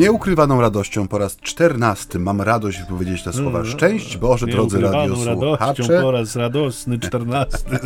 [0.00, 3.64] nieukrywaną radością po raz czternasty mam radość wypowiedzieć te słowa.
[3.64, 5.82] Szczęść Boże, drodzy radiosłuchacze.
[5.82, 7.78] radością po raz radosny czternasty.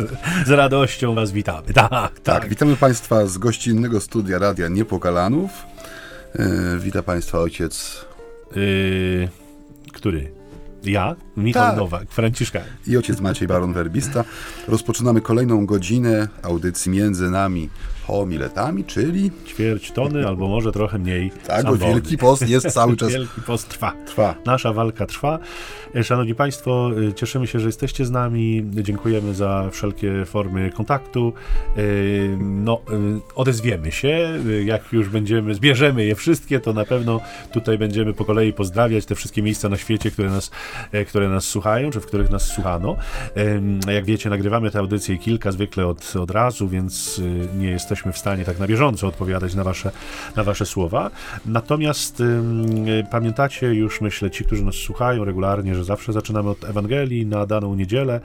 [0.45, 1.73] Z radością was witamy.
[1.73, 2.19] Tak, tak.
[2.19, 5.51] Tak, witamy Państwa z gościnnego studia Radia Niepokalanów.
[6.39, 8.05] Yy, wita Państwa ojciec
[8.55, 9.29] Yy,
[9.93, 10.31] który?
[10.83, 11.77] Ja, Michał Tak.
[11.77, 12.59] Nowak, Franciszka.
[12.87, 14.23] i ojciec Maciej Baron Werbista.
[14.67, 17.69] Rozpoczynamy kolejną godzinę audycji między nami
[18.07, 21.31] homiletami, czyli Ćwierć tony, albo może trochę mniej.
[21.47, 21.75] tak, bo.
[21.75, 23.93] Wielki Post jest cały czas Wielki post trwa.
[24.05, 24.35] trwa.
[24.45, 25.39] Nasza walka trwa.
[25.95, 28.65] E, Szanowni Państwo, e, cieszymy się, że jesteście z nami.
[28.71, 31.33] Dziękujemy za wszelkie formy kontaktu.
[31.77, 31.81] E,
[32.39, 32.81] No,
[33.35, 34.39] odezwiemy się.
[34.65, 37.19] Jak już będziemy, zbierzemy je wszystkie, to na pewno
[37.53, 40.51] tutaj będziemy po kolei pozdrawiać te wszystkie miejsca na świecie, które nas,
[41.07, 42.95] które nas słuchają, czy w których nas słuchano.
[43.93, 47.21] Jak wiecie, nagrywamy te audycje kilka zwykle od, od razu, więc
[47.57, 49.91] nie jesteśmy w stanie tak na bieżąco odpowiadać na wasze,
[50.35, 51.11] na wasze słowa.
[51.45, 52.23] Natomiast y,
[53.11, 57.75] pamiętacie już, myślę, ci, którzy nas słuchają regularnie, że zawsze zaczynamy od Ewangelii na daną
[57.75, 58.21] niedzielę,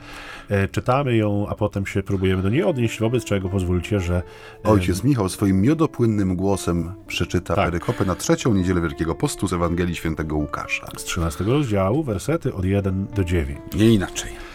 [0.49, 4.21] e, czytamy ją, a potem się próbujemy do niej odnieść, wobec czego pozwólcie, że
[4.65, 7.65] e, Ojciec Michał swoim miodopłynnym głosem przeczyta Tak.
[7.65, 10.87] perykopę na trzecią niedzielę Wielkiego Postu z Ewangelii Świętego Łukasza.
[10.97, 13.59] z 13 rozdziału, wersety od 1 do 9.
[13.75, 14.50] Nie inaczej.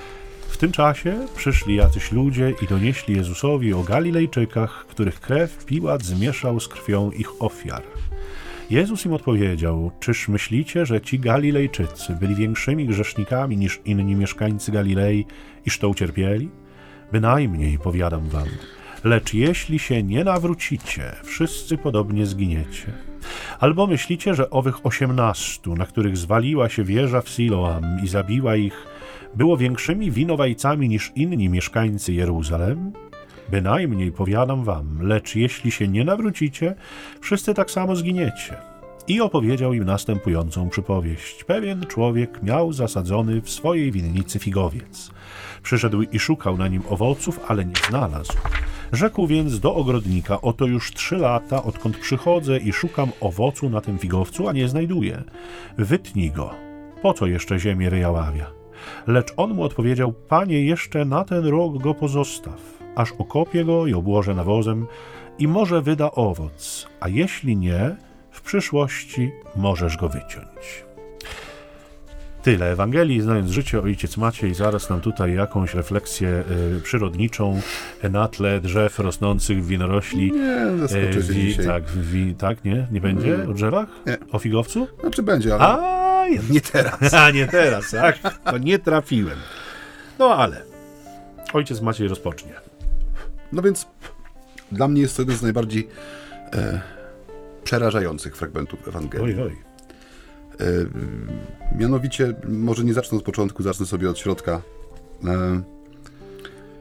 [0.56, 6.60] W tym czasie przyszli jacyś ludzie i donieśli Jezusowi o Galilejczykach, których krew Piłat zmieszał
[6.60, 7.82] z krwią ich ofiar.
[8.70, 15.26] Jezus im odpowiedział: Czyż myślicie, że ci Galilejczycy byli większymi grzesznikami niż inni mieszkańcy Galilei,
[15.66, 16.48] iż to ucierpieli?
[17.12, 18.48] Bynajmniej, powiadam wam.
[19.04, 22.92] Lecz jeśli się nie nawrócicie, wszyscy podobnie zginiecie.
[23.60, 28.95] Albo myślicie, że owych osiemnastu, na których zwaliła się wieża w Siloam i zabiła ich,
[29.36, 32.92] było większymi winowajcami niż inni mieszkańcy Jeruzalem?
[33.50, 36.74] Bynajmniej powiadam wam, lecz jeśli się nie nawrócicie,
[37.20, 38.56] wszyscy tak samo zginiecie.
[39.08, 41.44] I opowiedział im następującą przypowieść.
[41.44, 45.10] Pewien człowiek miał zasadzony w swojej winnicy figowiec.
[45.62, 48.32] Przyszedł i szukał na nim owoców, ale nie znalazł.
[48.92, 53.98] Rzekł więc do ogrodnika: Oto już trzy lata, odkąd przychodzę i szukam owocu na tym
[53.98, 55.24] figowcu, a nie znajduję.
[55.78, 56.54] Wytnij go.
[57.02, 58.55] Po co jeszcze ziemię wyjaławia?
[59.06, 62.60] Lecz on mu odpowiedział: Panie, jeszcze na ten rok go pozostaw,
[62.96, 64.86] aż okopię go i obłożę nawozem,
[65.38, 67.96] i może wyda owoc, a jeśli nie,
[68.30, 70.85] w przyszłości możesz go wyciąć.
[72.46, 76.44] Tyle Ewangelii, znając życie ojciec Maciej, zaraz nam tutaj jakąś refleksję
[76.78, 77.60] y, przyrodniczą
[78.10, 80.32] na tle drzew rosnących w winorośli.
[80.32, 81.66] Nie, y, zaskoczę się wi- dzisiaj.
[81.66, 82.86] tak, wi- tak, nie?
[82.92, 83.88] Nie będzie o drzewach?
[84.06, 84.16] Nie.
[84.32, 84.88] O figowcu?
[85.00, 87.14] Znaczy będzie, ale A, nie teraz.
[87.24, 88.18] A nie teraz, tak?
[88.44, 89.38] To nie trafiłem.
[90.18, 90.62] No ale
[91.52, 92.52] ojciec Maciej rozpocznie.
[93.52, 93.86] No więc
[94.72, 95.88] dla mnie jest to jeden z najbardziej
[96.52, 96.80] e,
[97.64, 99.34] przerażających fragmentów Ewangelii.
[99.40, 99.65] Oj, oj.
[100.60, 100.64] E,
[101.78, 104.62] mianowicie, może nie zacznę od początku, zacznę sobie od środka.
[105.24, 105.62] E,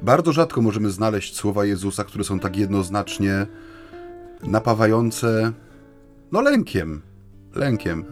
[0.02, 3.48] bardzo rzadko możemy znaleźć słowa Jezusa, które są tak jednoznacznie
[4.44, 5.52] napawające,
[6.32, 7.02] no lękiem.
[7.56, 8.06] Lękiem.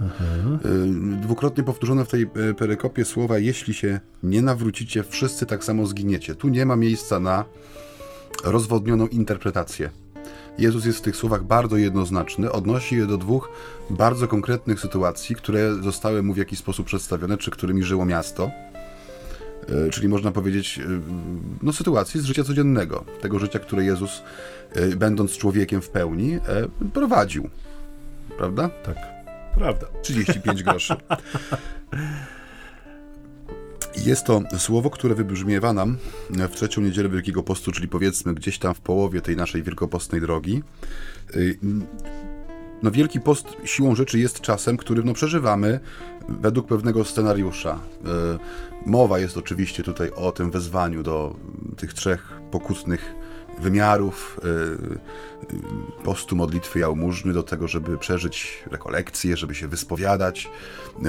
[0.66, 6.36] E, dwukrotnie powtórzone w tej perykopie słowa, jeśli się nie nawrócicie, wszyscy tak samo zginiecie.
[6.36, 7.46] Tu nie ma miejsca na
[8.44, 9.90] rozwodnioną interpretację.
[10.58, 13.50] Jezus jest w tych słowach bardzo jednoznaczny, odnosi je do dwóch
[13.90, 18.52] bardzo konkretnych sytuacji, które zostały mu w jakiś sposób przedstawione, czy którymi żyło miasto.
[19.88, 20.84] E, Czyli można powiedzieć, e,
[21.62, 24.24] no sytuacji z życia codziennego, tego życia, które Jezus,
[24.74, 26.40] e, będąc człowiekiem w pełni,
[26.94, 27.50] prowadził.
[28.38, 28.70] Prawda?
[28.70, 28.98] Tak,
[29.56, 29.88] prawda.
[30.02, 30.96] 35 groszy.
[33.98, 35.98] Jest to słowo, które wybrzmiewa nam
[36.30, 40.64] w trzecią niedzielę Wielkiego Postu, czyli powiedzmy gdzieś tam w połowie tej naszej wielkopostnej drogi.
[41.36, 41.58] Y,
[42.84, 45.80] No Wielki Post siłą rzeczy jest czasem, który no, przeżywamy
[46.30, 47.80] według pewnego scenariusza.
[48.86, 51.36] Y, Mowa jest oczywiście tutaj o tym wezwaniu do
[51.78, 53.16] tych trzech pokutnych
[53.60, 60.50] wymiarów y, y, postu, modlitwy, jałmużny, do tego, żeby przeżyć rekolekcje, żeby się wyspowiadać,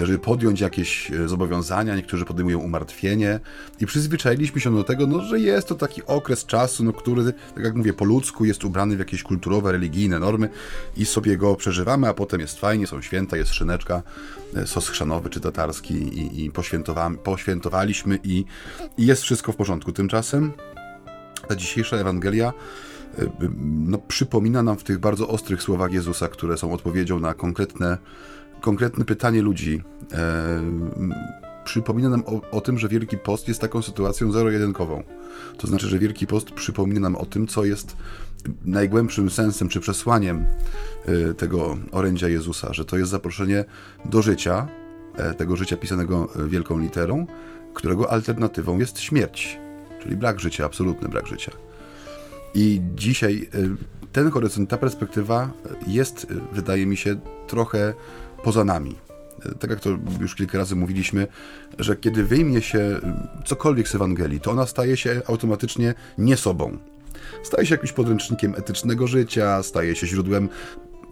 [0.03, 1.97] żeby podjąć jakieś e, zobowiązania.
[1.97, 3.41] Niektórzy podejmują umartwienie
[3.81, 7.65] i przyzwyczailiśmy się do tego, no, że jest to taki okres czasu, no, który, tak
[7.65, 10.49] jak mówię, po ludzku jest ubrany w jakieś kulturowe, religijne normy
[10.97, 14.03] i sobie go przeżywamy, a potem jest fajnie, są święta, jest szyneczka,
[14.57, 18.45] e, sos chrzanowy czy tatarski i, i poświętowa- poświętowaliśmy i,
[18.99, 19.93] i jest wszystko w porządku.
[19.93, 20.53] Tymczasem
[21.45, 22.53] ta dzisiejsza Ewangelia
[23.19, 23.29] y, y,
[23.65, 27.99] no, przypomina nam w tych bardzo ostrych słowach Jezusa, które są odpowiedzią na konkretne,
[28.61, 29.83] konkretne pytanie ludzi.
[30.13, 30.61] E,
[31.65, 35.03] przypomina nam o, o, tym, że Wielki Post jest taką sytuacją zero-jedynkową.
[35.59, 37.97] To znaczy, że Wielki Post przypomina nam o tym, co jest
[38.65, 40.47] najgłębszym sensem czy przesłaniem
[41.09, 43.65] y, tego orędzia Jezusa, że to jest zaproszenie
[44.05, 44.69] do życia,
[45.17, 47.27] e, tego życia pisanego wielką literą,
[47.75, 49.59] którego alternatywą jest śmierć,
[50.05, 51.53] czyli brak życia, absolutny brak życia.
[52.55, 53.69] I dzisiaj y,
[54.13, 55.51] ten horyzont, ta perspektywa
[55.87, 57.17] jest, y, wydaje mi się,
[57.47, 57.95] trochę
[58.43, 58.95] poza nami.
[59.61, 59.91] Tak jak to
[60.21, 61.27] już kilka razy mówiliśmy,
[61.79, 63.01] że kiedy wyjmie się
[63.45, 66.79] cokolwiek z Ewangelii, to ona staje się automatycznie nie sobą.
[67.43, 70.49] Staje się jakimś podręcznikiem etycznego życia, staje się źródłem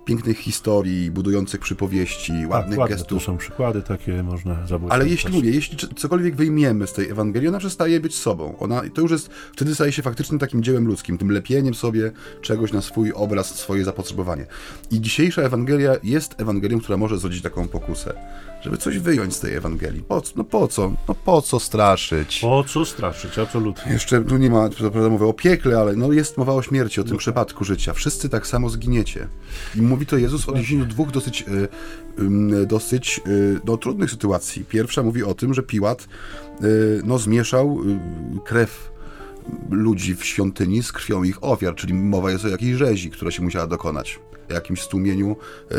[0.04, 3.18] pięknych historii, budujących przypowieści, tak, ładnych tak, gestów.
[3.18, 4.92] To są przykłady takie, można zabudować.
[4.92, 8.58] Ale jeśli mówię, jeśli cokolwiek wyjmiemy z tej Ewangelii, ona przestaje być sobą.
[8.58, 12.72] Ona, to już jest, wtedy staje się faktycznym takim dziełem ludzkim, tym lepieniem sobie czegoś
[12.72, 14.46] na swój obraz, swoje zapotrzebowanie.
[14.90, 18.14] I dzisiejsza Ewangelia jest Ewangelią, która może zrodzić taką pokusę
[18.62, 20.02] żeby coś wyjąć z tej Ewangelii.
[20.02, 20.32] Po co?
[20.36, 20.92] No po co?
[21.08, 22.38] No po co straszyć?
[22.40, 23.92] Po co straszyć, absolutnie.
[23.92, 27.00] Jeszcze tu nie ma, co prawda mówię o piekle, ale no jest mowa o śmierci,
[27.00, 27.18] o tym no.
[27.18, 27.92] przypadku życia.
[27.92, 29.28] Wszyscy tak samo zginiecie.
[29.76, 31.44] I mówi to Jezus w odniesieniu dwóch dosyć,
[32.62, 34.64] y, dosyć y, no, trudnych sytuacji.
[34.64, 36.08] Pierwsza mówi o tym, że Piłat
[36.62, 37.78] y, no, zmieszał
[38.44, 38.92] krew
[39.70, 43.42] ludzi w świątyni z krwią ich ofiar, czyli mowa jest o jakiejś rzezi, która się
[43.42, 44.18] musiała dokonać
[44.52, 45.36] jakimś stłumieniu,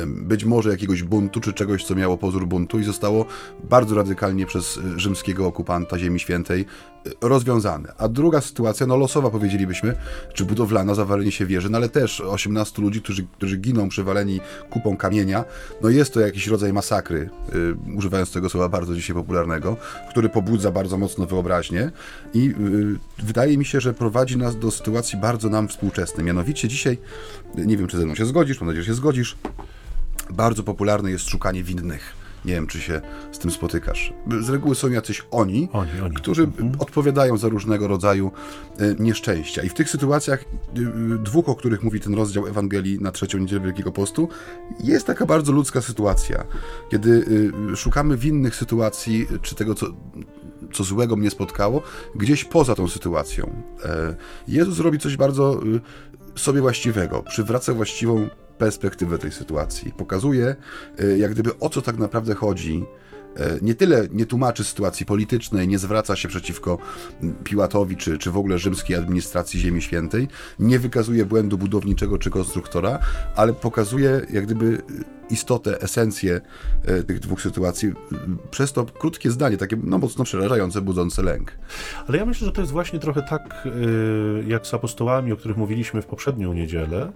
[0.08, 3.26] być może jakiegoś buntu, czy czegoś, co miało pozór buntu i zostało
[3.64, 7.94] bardzo radykalnie przez e, rzymskiego okupanta Ziemi Świętej e, rozwiązane.
[7.98, 9.96] A druga sytuacja, no losowa powiedzielibyśmy,
[10.34, 14.40] czy budowlana, zawalenie się wieży, no ale też 18 ludzi, którzy, którzy giną przywaleni
[14.70, 15.46] kupą kamienia,
[15.82, 19.78] no jest to jakiś rodzaj masakry, yy, używając tego słowa bardzo dzisiaj popularnego,
[20.10, 21.92] który pobudza bardzo mocno wyobraźnię
[22.34, 26.26] i yy, wydaje mi się, że prowadzi nas do sytuacji bardzo nam współczesnej.
[26.26, 26.98] Mianowicie dzisiaj,
[27.56, 29.38] nie wiem czy ze mną się zgodzisz, mam nadzieję, że się zgodzisz,
[30.30, 32.23] bardzo popularne jest szukanie winnych.
[32.46, 33.02] Nie wiem, czy się
[33.32, 34.14] z tym spotykasz.
[34.42, 36.16] Z reguły są jacyś oni, oni, oni.
[36.16, 36.72] którzy mhm.
[36.80, 38.32] odpowiadają za różnego rodzaju
[38.80, 39.64] e, nieszczęścia.
[39.64, 43.62] I w tych sytuacjach, e, dwóch, o których mówi ten rozdział Ewangelii na trzecią niedzielę
[43.62, 44.30] Wielkiego Postu,
[44.80, 46.44] jest taka bardzo ludzka sytuacja,
[46.92, 47.26] kiedy
[47.72, 49.86] e, szukamy winnych sytuacji, czy tego, co,
[50.74, 51.82] co złego mnie spotkało,
[52.16, 53.64] gdzieś poza tą sytuacją.
[54.48, 55.62] Jezus robi coś bardzo
[56.36, 59.92] sobie właściwego, przywraca właściwą perspektywę tej sytuacji.
[59.98, 60.56] Pokazuje,
[61.00, 62.86] e, jak gdyby o co tak naprawdę chodzi.
[63.38, 66.78] E, nie tyle nie tłumaczy sytuacji politycznej, nie zwraca się przeciwko
[67.44, 70.28] Piłatowi czy, czy w ogóle rzymskiej administracji Ziemi Świętej,
[70.60, 73.00] nie wykazuje błędu budowniczego czy konstruktora,
[73.36, 74.82] ale pokazuje jak gdyby
[75.30, 76.42] istotę, esencję
[76.86, 77.94] e, tych dwóch sytuacji
[78.52, 81.52] przez to krótkie zdanie, takie no, mocno przerażające, budzące lęk.
[82.08, 85.58] Ale ja myślę, że to jest właśnie trochę tak e, jak z apostołami, o których
[85.58, 87.12] mówiliśmy w poprzednią niedzielę,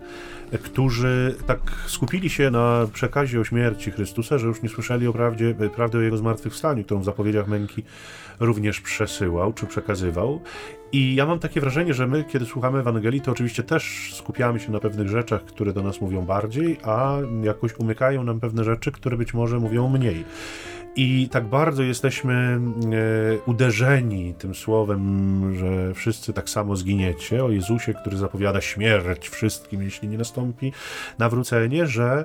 [0.63, 5.55] którzy tak skupili się na przekazie o śmierci Chrystusa, że już nie słyszeli o prawdzie,
[5.75, 7.83] prawdy o Jego zmartwychwstaniu, którą w zapowiedziach męki
[8.39, 10.41] również przesyłał czy przekazywał.
[10.91, 14.71] I ja mam takie wrażenie, że my, kiedy słuchamy Ewangelii, to oczywiście też skupiamy się
[14.71, 19.17] na pewnych rzeczach, które do nas mówią bardziej, a jakoś umykają nam pewne rzeczy, które
[19.17, 20.25] być może mówią mniej.
[20.95, 22.59] I tak bardzo jesteśmy e,
[23.45, 30.07] uderzeni tym słowem, że wszyscy tak samo zginiecie, o Jezusie, który zapowiada śmierć wszystkim, jeśli
[30.07, 30.71] nie nastąpi
[31.19, 32.23] nawrócenie, że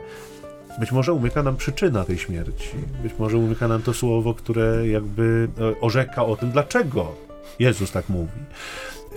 [0.80, 2.68] być może umyka nam przyczyna tej śmierci.
[3.02, 8.08] Być może umyka nam to słowo, które jakby e, orzeka o tym, dlaczego Jezus tak
[8.08, 8.40] mówi.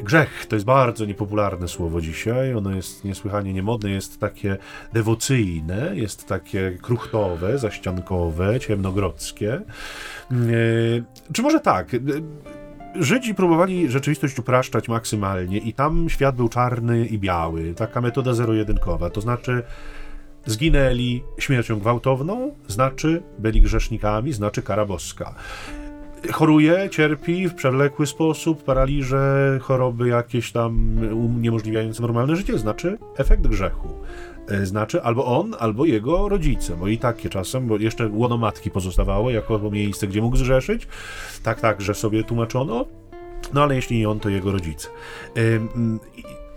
[0.03, 2.53] Grzech to jest bardzo niepopularne słowo dzisiaj.
[2.55, 4.57] Ono jest niesłychanie niemodne, jest takie
[4.93, 9.53] dewocyjne, jest takie kruchtowe, zaściankowe, ciemnogrodzkie.
[9.53, 9.63] E,
[11.33, 11.93] czy może tak?
[11.93, 11.99] E,
[12.99, 17.73] Żydzi próbowali rzeczywistość upraszczać maksymalnie i tam świat był czarny i biały.
[17.73, 19.09] Taka metoda zero-jedynkowa.
[19.09, 19.63] To znaczy
[20.45, 25.35] zginęli śmiercią gwałtowną, znaczy byli grzesznikami, znaczy kara boska
[26.31, 33.89] choruje, cierpi w przewlekły sposób, paraliże, choroby jakieś tam uniemożliwiające normalne życie, znaczy efekt grzechu.
[34.49, 38.71] E, znaczy albo on, albo jego rodzice, bo i takie czasem, bo jeszcze łono matki
[38.71, 40.87] pozostawało jako miejsce, gdzie mógł zrzeszyć.
[41.43, 42.85] Tak, tak, że sobie tłumaczono.
[43.53, 44.87] No ale jeśli nie on, to jego rodzice.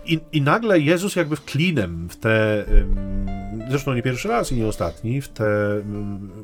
[0.05, 2.65] I, I, nagle Jezus jakby w klinem w tę,
[3.69, 5.45] zresztą nie pierwszy raz i nie ostatni, w tę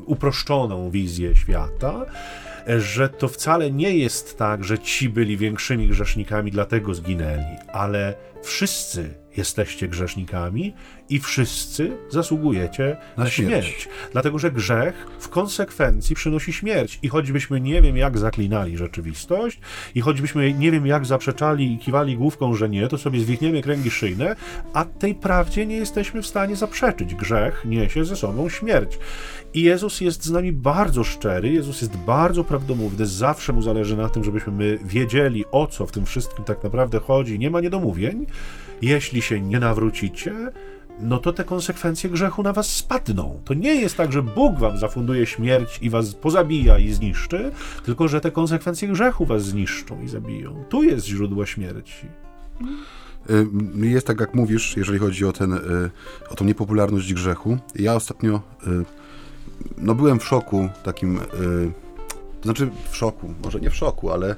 [0.06, 2.06] uproszczoną wizję świata,
[2.78, 9.25] że to wcale nie jest tak, że ci byli większymi grzesznikami, dlatego zginęli, ale wszyscy
[9.38, 10.74] jesteście grzesznikami
[11.10, 13.66] i wszyscy zasługujecie na, śmierć.
[13.66, 13.90] śmierć.
[14.12, 17.00] Dlatego, że grzech w konsekwencji przynosi śmierć.
[17.02, 19.60] I choćbyśmy nie wiem, jak zaklinali rzeczywistość,
[19.96, 23.92] i choćbyśmy nie wiem, jak zaprzeczali i kiwali główką, że nie, to sobie zwichniemy kręgi
[23.92, 24.36] szyjne,
[24.74, 27.16] a tej prawdzie nie jesteśmy w stanie zaprzeczyć.
[27.16, 29.00] Grzech niesie ze sobą śmierć.
[29.54, 34.10] I Jezus jest z nami bardzo szczery, Jezus jest bardzo prawdomówny, zawsze mu zależy na
[34.10, 37.40] tym, żebyśmy my wiedzieli, o co w tym wszystkim tak naprawdę chodzi.
[37.40, 38.26] Nie ma niedomówień.
[38.82, 40.34] Jeśli się nie nawrócicie,
[41.00, 43.42] no to te konsekwencje grzechu na was spadną.
[43.46, 47.52] To nie jest tak, że Bóg wam zafunduje śmierć i was pozabija i zniszczy,
[47.86, 50.64] tylko że te konsekwencje grzechu was zniszczą i zabiją.
[50.70, 52.06] Tu jest źródło śmierci.
[53.30, 55.90] Y, jest tak, jak mówisz, jeżeli chodzi o, ten, y,
[56.30, 57.58] o tą niepopularność grzechu.
[57.76, 58.70] Ja ostatnio y,
[59.78, 61.20] no byłem w szoku takim,
[62.42, 64.36] to znaczy w szoku, może nie w szoku, ale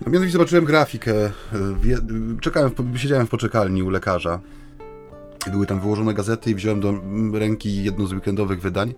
[0.00, 1.12] no mianowicie zobaczyłem grafikę,
[2.40, 4.40] czekałem, siedziałem w poczekalni u lekarza
[5.50, 6.94] były tam wyłożone gazety i wziąłem do
[7.38, 8.94] ręki jedno z weekendowych wydań,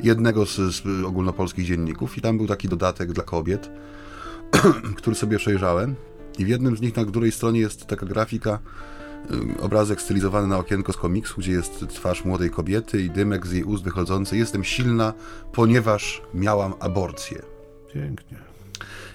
[0.00, 3.70] jednego z, z ogólnopolskich dzienników i tam był taki dodatek dla kobiet,
[4.98, 5.94] który sobie przejrzałem
[6.38, 8.58] i w jednym z nich na której stronie jest taka grafika,
[9.58, 13.52] y, obrazek stylizowany na okienko z komiksu, gdzie jest twarz młodej kobiety i dymek z
[13.52, 14.36] jej ust wychodzący.
[14.36, 15.12] Jestem silna,
[15.52, 17.42] ponieważ miałam aborcję.
[17.94, 18.45] Pięknie.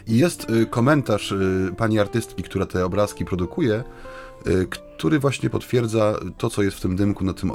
[0.07, 3.83] I jest y, komentarz y, pani artystki, która te obrazki produkuje,
[4.99, 7.51] który właśnie potwierdza to, co jest w tym dymku na tym,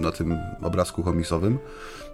[0.00, 1.58] na tym obrazku komiksowym,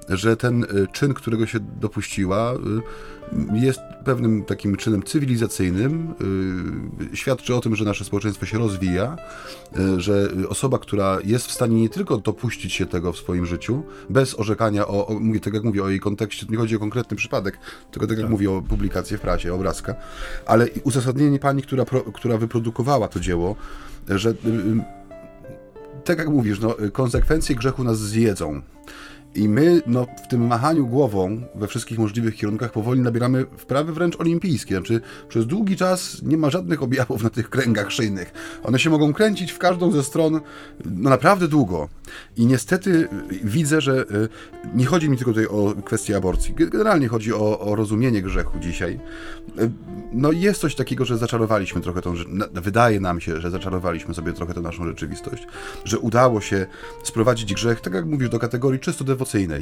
[0.09, 6.15] że ten y, czyn, którego się dopuściła, y, jest pewnym takim czynem cywilizacyjnym,
[7.13, 9.17] y, świadczy o tym, że nasze społeczeństwo się rozwija,
[9.97, 14.39] że osoba, która jest w stanie nie tylko dopuścić się tego w swoim życiu, bez
[14.39, 17.17] orzekania o, o mówię, tak jak mówię, o jej kontekście, to nie chodzi o konkretny
[17.17, 17.59] przypadek,
[17.91, 18.31] tylko tak jak tak.
[18.31, 19.95] mówię o publikację w prasie, obrazka,
[20.47, 23.57] ale uzasadnienie pani, która, która wyprodukowała to dzieło,
[24.09, 24.35] że
[26.05, 28.63] tak jak mówisz, no, konsekwencje grzechu nas zjedzą.
[29.35, 34.21] I my no, w tym machaniu głową we wszystkich możliwych kierunkach powoli nabieramy wprawy wręcz
[34.21, 34.75] olimpijskie.
[34.77, 38.33] Znaczy, przez długi czas nie ma żadnych objawów na tych kręgach szyjnych.
[38.63, 40.41] One się mogą kręcić w każdą ze stron
[40.85, 41.89] no, naprawdę długo.
[42.37, 43.09] I niestety
[43.45, 44.29] widzę, że y,
[44.75, 46.55] nie chodzi mi tylko tutaj o kwestię aborcji.
[46.55, 49.01] Generalnie chodzi o, o rozumienie grzechu dzisiaj.
[49.59, 49.71] Y,
[50.13, 52.15] no jest coś takiego, że zaczarowaliśmy trochę tą,
[52.53, 55.47] wydaje nam się, że zaczarowaliśmy sobie trochę tę naszą rzeczywistość,
[55.85, 56.67] że udało się
[57.03, 59.05] sprowadzić grzech, tak jak mówisz, do kategorii czysto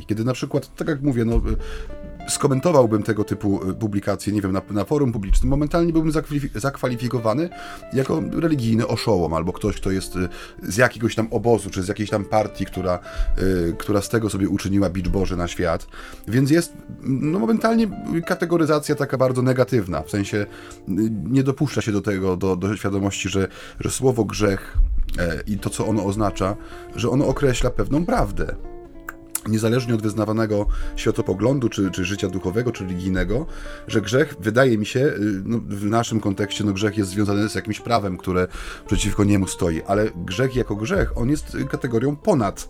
[0.07, 1.41] kiedy na przykład, tak jak mówię, no
[2.29, 6.13] skomentowałbym tego typu y, publikacje, nie wiem, na, na forum publicznym, momentalnie byłbym
[6.55, 7.49] zakwalifikowany
[7.93, 10.29] jako religijny oszołom, albo ktoś, kto jest y,
[10.63, 12.99] z jakiegoś tam obozu, czy z jakiejś tam partii, która,
[13.39, 15.87] y, która z tego sobie uczyniła bicz Boży na świat.
[16.29, 17.89] Więc jest no, momentalnie
[18.27, 20.47] kategoryzacja taka bardzo negatywna, w sensie
[21.25, 23.49] nie dopuszcza się do tego, do, do świadomości, że,
[23.81, 24.79] że słowo grzech
[25.19, 26.57] e, i to, co ono oznacza,
[26.97, 28.55] że ono określa pewną prawdę
[29.49, 30.67] niezależnie od wyznawanego
[30.97, 33.47] światopoglądu, czy, czy życia duchowego, czy religijnego,
[33.87, 37.55] że grzech, wydaje mi się, y, no, w naszym kontekście, no, grzech jest związany z
[37.55, 38.49] jakimś prawem, które
[38.87, 42.69] przeciwko niemu stoi, ale grzech jako grzech, on jest kategorią ponad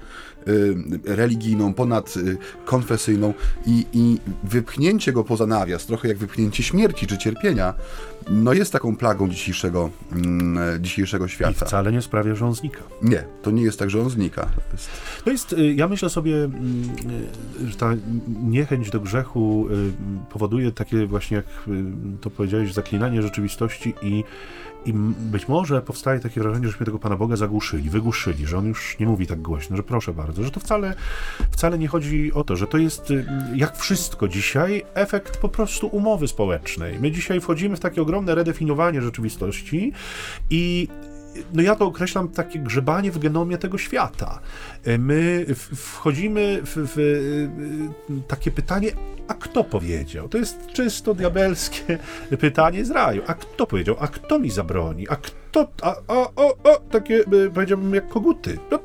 [1.05, 3.35] religijną, ponad y, konfesyjną
[3.67, 7.75] i, i wypchnięcie go poza nawias, trochę jak wypchnięcie śmierci czy cierpienia,
[8.31, 11.65] no jest taką plagą dzisiejszego, mm, dzisiejszego świata.
[11.65, 12.81] I wcale nie sprawia, że on znika.
[13.03, 14.49] Nie, to nie jest tak, że on znika.
[15.25, 16.85] To jest, jest ja myślę sobie, mm,
[17.67, 17.95] że ta
[18.43, 19.93] niechęć do grzechu y,
[20.33, 21.85] powoduje takie właśnie, jak y,
[22.21, 24.25] to powiedziałeś, zaklinanie rzeczywistości i
[24.87, 28.99] i być może powstaje takie wrażenie, żeśmy tego Pana Boga zagłuszyli, wygłuszyli, że On już
[28.99, 30.95] nie mówi tak głośno, że proszę bardzo, że to wcale,
[31.51, 35.87] wcale nie chodzi o to, że to jest, y, jak wszystko dzisiaj, efekt po prostu
[35.87, 37.01] umowy społecznej.
[37.01, 39.93] My dzisiaj wchodzimy w takie ogromne redefiniowanie rzeczywistości
[40.51, 40.89] i
[41.55, 44.41] no ja to określam takie grzebanie w genomie tego świata.
[44.85, 46.99] E, my wchodzimy w, w,
[48.11, 48.91] e, takie pytanie,
[49.29, 50.29] a kto powiedział?
[50.29, 51.99] To jest czysto diabelskie
[52.41, 53.23] pytanie z raju.
[53.27, 53.97] A kto powiedział?
[54.01, 55.09] A kto mi zabroni?
[55.09, 55.69] A kto?
[55.83, 58.59] A, a o, o, takie e, powiedziałbym jak koguty.
[58.71, 58.79] No,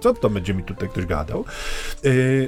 [0.00, 1.44] co to będzie mi tutaj ktoś gadał?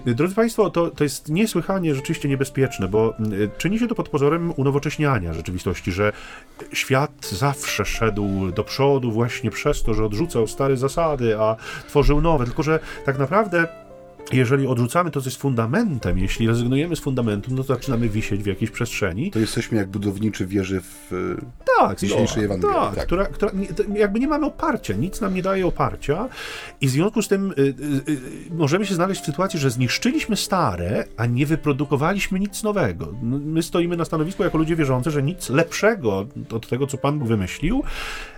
[0.04, 4.08] Yy, drodzy Państwo, to, to jest niesłychanie rzeczywiście niebezpieczne, bo yy, czyni się to pod
[4.08, 6.12] pozorem unowocześniania rzeczywistości, że
[6.72, 11.56] świat zawsze szedł do przodu właśnie przez to, że odrzucał stare zasady, a
[11.88, 13.81] tworzył nowe, tylko że tak naprawdę
[14.32, 18.46] jeżeli odrzucamy to, co jest fundamentem, jeśli rezygnujemy z fundamentu, no to zaczynamy wisieć w
[18.46, 19.30] jakiejś przestrzeni.
[19.30, 21.36] To jesteśmy jak budowniczy wieży w
[21.78, 22.76] tak, dzisiejszej no, Ewangelii.
[22.76, 23.06] Tak, tak.
[23.06, 23.52] Która, która,
[23.94, 26.28] jakby nie mamy oparcia, nic nam nie daje oparcia
[26.80, 28.20] i w związku z tym y, y, y,
[28.50, 33.14] możemy się znaleźć w sytuacji, że zniszczyliśmy stare, a nie wyprodukowaliśmy nic nowego.
[33.22, 37.18] No, my stoimy na stanowisku jako ludzie wierzący, że nic lepszego od tego, co Pan
[37.18, 37.82] Bóg wymyślił,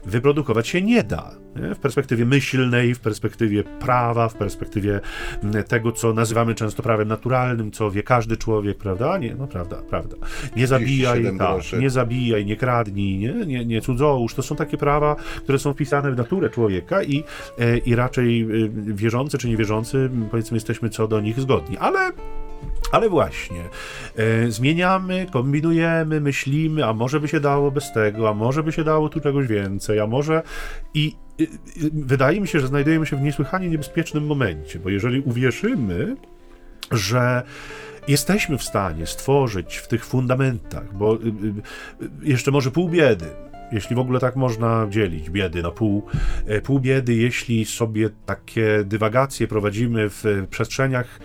[0.07, 1.31] wyprodukować się nie da.
[1.57, 5.01] W perspektywie myślnej, w perspektywie prawa, w perspektywie
[5.43, 9.19] mm, tego, co nazywamy często prawem naturalnym, co wie każdy człowiek, prawda?
[9.19, 10.17] Nie, no prawda, prawda.
[10.57, 14.35] Nie zabijaj, tak, nie zabijaj, nie kradnij, nie, nie, nie cudzołóż.
[14.35, 17.25] To są takie prawa, które są wpisane w naturę człowieka i,
[17.59, 18.47] e, i raczej e,
[18.95, 21.77] wierzący czy niewierzący, powiedzmy, jesteśmy co do nich zgodni.
[21.79, 22.13] Ale
[22.93, 23.63] ale właśnie,
[24.17, 28.85] e, zmieniamy, kombinujemy, myślimy, a może by się dało bez tego, a może by się
[28.85, 30.43] dało tu czegoś więcej, a może
[30.95, 31.17] i
[31.93, 36.17] wydaje mi się, że znajdujemy się w niesłychanie niebezpiecznym momencie, bo jeżeli uwierzymy,
[36.91, 37.43] że
[38.09, 43.27] jesteśmy w stanie stworzyć w tych fundamentach, bo y, y, jeszcze może pół biedy,
[43.73, 46.07] jeśli w ogóle tak można dzielić biedy na pół,
[46.47, 51.21] e, pół biedy, jeśli sobie takie dywagacje prowadzimy w przestrzeniach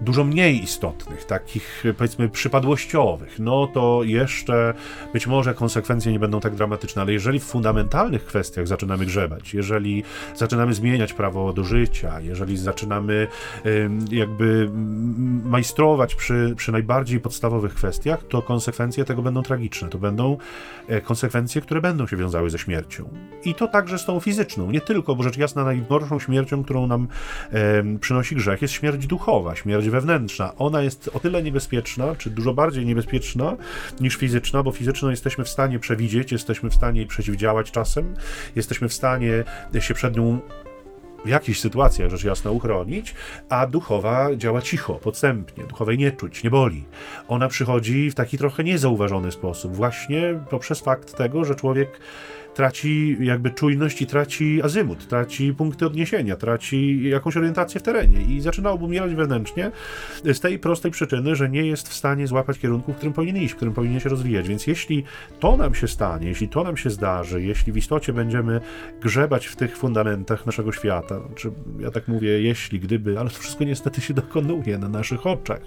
[0.00, 4.74] dużo mniej istotnych, takich powiedzmy przypadłościowych, no to jeszcze
[5.12, 10.02] być może konsekwencje nie będą tak dramatyczne, ale jeżeli w fundamentalnych kwestiach zaczynamy grzebać, jeżeli
[10.34, 13.26] zaczynamy zmieniać prawo do życia, jeżeli zaczynamy
[14.10, 14.70] jakby
[15.44, 19.88] majstrować przy, przy najbardziej podstawowych kwestiach, to konsekwencje tego będą tragiczne.
[19.88, 20.36] To będą
[20.88, 23.08] e, konsekwencje, które będą się wiązały ze śmiercią.
[23.44, 27.08] I to także z tą fizyczną, nie tylko, bo rzecz jasna najgorszą śmiercią, którą nam
[28.00, 30.52] przynosi grzech, jest śmierć duchowa, śmierć wewnętrzna.
[30.58, 33.56] Ona jest o tyle niebezpieczna, czy dużo bardziej niebezpieczna
[34.00, 38.14] niż fizyczna, bo fizyczną jesteśmy w stanie przewidzieć, jesteśmy w stanie jej przeciwdziałać czasem,
[38.56, 39.44] jesteśmy w stanie
[39.80, 40.40] się przed nią
[41.24, 43.14] w jakichś sytuacjach, rzecz jasna, uchronić,
[43.48, 46.84] a duchowa działa cicho, podstępnie, duchowej nie czuć, nie boli.
[47.28, 52.00] Ona przychodzi w taki trochę niezauważony sposób, właśnie poprzez fakt tego, że człowiek
[52.56, 58.40] traci jakby czujność i traci azymut, traci punkty odniesienia, traci jakąś orientację w terenie i
[58.40, 59.70] zaczyna obumierać wewnętrznie
[60.24, 63.54] z tej prostej przyczyny, że nie jest w stanie złapać kierunku, w którym powinien iść,
[63.54, 64.48] w którym powinien się rozwijać.
[64.48, 65.04] Więc jeśli
[65.40, 68.60] to nam się stanie, jeśli to nam się zdarzy, jeśli w istocie będziemy
[69.00, 73.64] grzebać w tych fundamentach naszego świata, czy ja tak mówię, jeśli, gdyby, ale to wszystko
[73.64, 75.60] niestety się dokonuje na naszych oczach,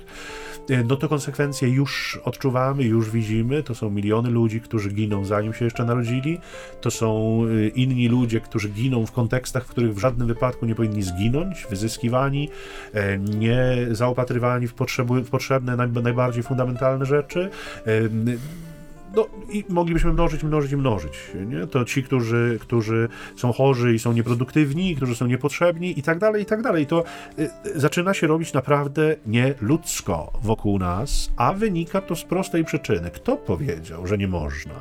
[0.86, 3.64] no to konsekwencje już odczuwamy, już widzimy.
[3.64, 6.40] To są miliony ludzi, którzy giną zanim się jeszcze narodzili.
[6.82, 10.76] To są y, inni ludzie, którzy giną w kontekstach, w których w żadnym wypadku nie
[10.76, 12.50] powinni zginąć, wyzyskiwani,
[12.94, 17.50] e, nie zaopatrywani w, potrzeby, w potrzebne, najbardziej fundamentalne rzeczy
[19.16, 21.12] no i moglibyśmy mnożyć, mnożyć i mnożyć.
[21.48, 21.68] Nie?
[21.68, 26.44] To ci, którzy, którzy są chorzy i są nieproduktywni, którzy są niepotrzebni i tak dalej,
[26.44, 26.86] i tak dalej.
[26.88, 27.04] To
[27.40, 33.12] y, zaczyna się robić naprawdę nieludzko wokół nas, a wynika to z prostej przyczyny.
[33.12, 34.74] Kto powiedział, że nie można?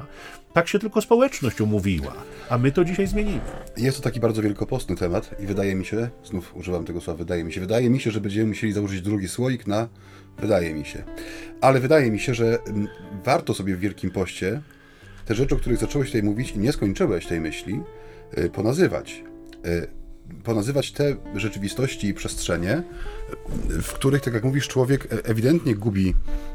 [0.52, 2.12] Tak się tylko społeczność umówiła,
[2.48, 3.40] a my to dzisiaj zmienimy.
[3.76, 7.44] Jest to taki bardzo wielkopostny temat i wydaje mi się, znów używam tego słowa, wydaje
[7.44, 9.88] mi się, wydaje mi się, że będziemy musieli założyć drugi słoik na
[10.40, 11.02] Wydaje mi się.
[11.60, 12.88] Ale wydaje mi się, że mm,
[13.24, 14.62] warto sobie w Wielkim Poście
[15.26, 17.80] te rzeczy, o których zacząłeś tutaj mówić i nie skończyłeś tej myśli,
[18.38, 19.24] y, ponazywać.
[19.66, 19.88] Y,
[20.44, 22.82] ponazywać te rzeczywistości i przestrzenie,
[23.68, 26.14] w których, tak jak mówisz, człowiek e, ewidentnie gubi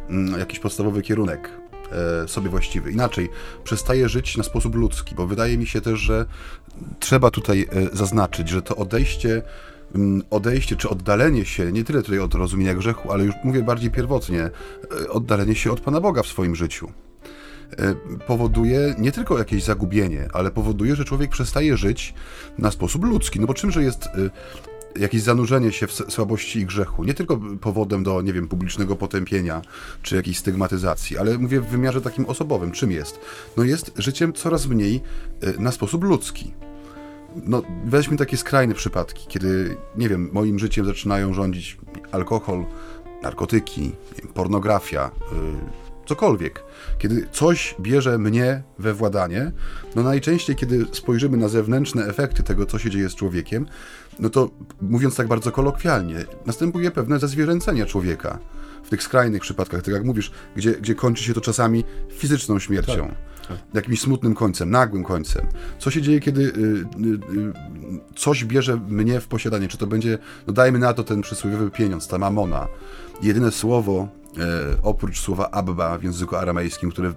[0.09, 1.49] mm, jakiś podstawowy kierunek
[2.27, 2.91] sobie właściwy.
[2.91, 3.29] Inaczej,
[3.63, 6.25] przestaje żyć na sposób ludzki, bo wydaje mi się też, że
[6.99, 9.41] trzeba tutaj e, zaznaczyć, że to odejście
[9.95, 13.91] Mm, odejście czy oddalenie się, nie tyle tutaj od rozumienia grzechu, ale już mówię bardziej
[13.91, 16.91] pierwotnie, e, oddalenie się od Pana Boga w swoim życiu
[17.77, 17.95] e,
[18.27, 22.13] powoduje nie tylko jakieś zagubienie, ale powoduje, że człowiek przestaje żyć
[22.57, 23.39] na sposób ludzki.
[23.39, 24.09] No bo czymże jest e,
[24.99, 29.61] jakieś zanurzenie się w słabości i grzechu, nie tylko powodem do, nie wiem, publicznego potępienia
[30.01, 32.71] czy jakiejś stygmatyzacji, ale mówię w wymiarze takim osobowym.
[32.71, 33.19] Czym jest?
[33.57, 35.01] No jest życiem coraz mniej
[35.59, 36.53] na sposób ludzki
[37.35, 41.77] no, weźmy takie skrajne przypadki, kiedy, nie wiem, moim życiem zaczynają rządzić
[42.11, 42.65] alkohol,
[43.23, 43.91] narkotyki,
[44.33, 45.37] pornografia, yy,
[46.05, 46.63] cokolwiek.
[46.97, 49.51] Kiedy coś bierze mnie we władanie,
[49.95, 53.65] no najczęściej, kiedy spojrzymy na zewnętrzne efekty tego, co się dzieje z człowiekiem,
[54.19, 54.49] no to
[54.81, 58.39] mówiąc tak bardzo kolokwialnie, następuje pewne zezwierzęcenie człowieka.
[58.83, 63.07] W tych skrajnych przypadkach, tak jak mówisz, gdzie, gdzie kończy się to czasami fizyczną śmiercią.
[63.47, 65.47] Tak jakimś smutnym końcem, nagłym końcem.
[65.79, 67.53] Co się dzieje, kiedy y, y, y,
[68.15, 69.67] coś bierze mnie w posiadanie?
[69.67, 72.67] Czy to będzie, no dajmy na to ten przysłowiowy pieniądz, ta mamona.
[73.21, 74.07] Jedyne słowo,
[74.83, 77.13] oprócz słowa Abba w języku aramejskim, które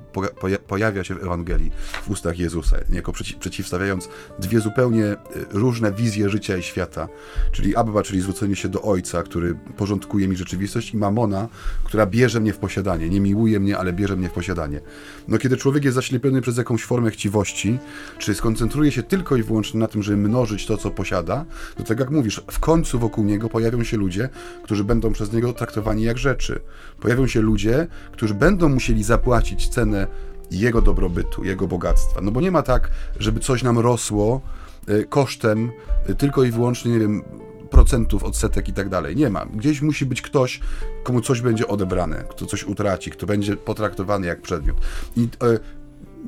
[0.67, 1.71] pojawia się w Ewangelii
[2.03, 5.19] w ustach Jezusa, niejako przeciwstawiając dwie zupełnie e,
[5.51, 7.09] różne wizje życia i świata.
[7.53, 11.49] Czyli Abba, czyli zwrócenie się do Ojca, który porządkuje mi rzeczywistość i Mamona,
[11.85, 13.09] która bierze mnie w posiadanie.
[13.09, 14.81] Nie miłuje mnie, ale bierze mnie w posiadanie.
[15.29, 17.79] No kiedy człowiek jest zaślepiony przez jakąś formę chciwości,
[18.19, 21.45] czy skoncentruje się tylko i wyłącznie na tym, żeby mnożyć to, co posiada,
[21.77, 24.29] to tak jak mówisz, w końcu wokół niego pojawią się ludzie,
[24.65, 26.61] którzy będą przez niego traktowani jak rzeczy
[27.07, 30.07] pojawią się ludzie, którzy będą musieli zapłacić cenę
[30.51, 32.21] jego dobrobytu, jego bogactwa.
[32.21, 34.40] No bo nie ma tak, żeby coś nam rosło
[34.87, 35.71] e, kosztem
[36.07, 37.23] e, tylko i wyłącznie, nie wiem,
[37.71, 39.16] procentów, odsetek i tak dalej.
[39.16, 39.47] Nie ma.
[39.47, 40.61] Gdzieś musi być ktoś,
[41.05, 44.77] komu coś będzie odebrane, kto coś utraci, kto będzie potraktowany jak przedmiot.
[45.16, 45.59] I e,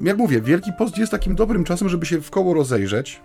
[0.03, 3.21] jak mówię, Wielki Post jest takim dobrym czasem, żeby się w koło rozejrzeć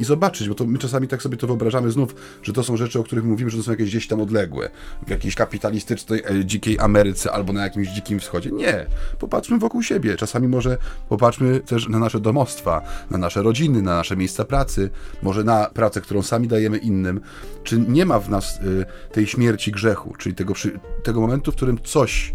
[0.00, 2.98] i zobaczyć, bo to my czasami tak sobie to wyobrażamy znów, że to są rzeczy,
[2.98, 4.70] o których mówimy, że to są jakieś gdzieś tam odległe,
[5.06, 8.50] w jakiejś kapitalistycznej, e, dzikiej Ameryce albo na jakimś dzikim wschodzie.
[8.50, 8.86] Nie.
[9.18, 10.16] Popatrzmy wokół siebie.
[10.16, 10.78] Czasami może
[11.08, 14.90] popatrzmy też na nasze domostwa, na nasze rodziny, na nasze miejsca pracy,
[15.22, 17.20] może na pracę, którą sami dajemy innym.
[17.64, 20.54] Czy nie ma w nas y, tej śmierci grzechu, czyli tego,
[21.02, 22.34] tego momentu, w którym coś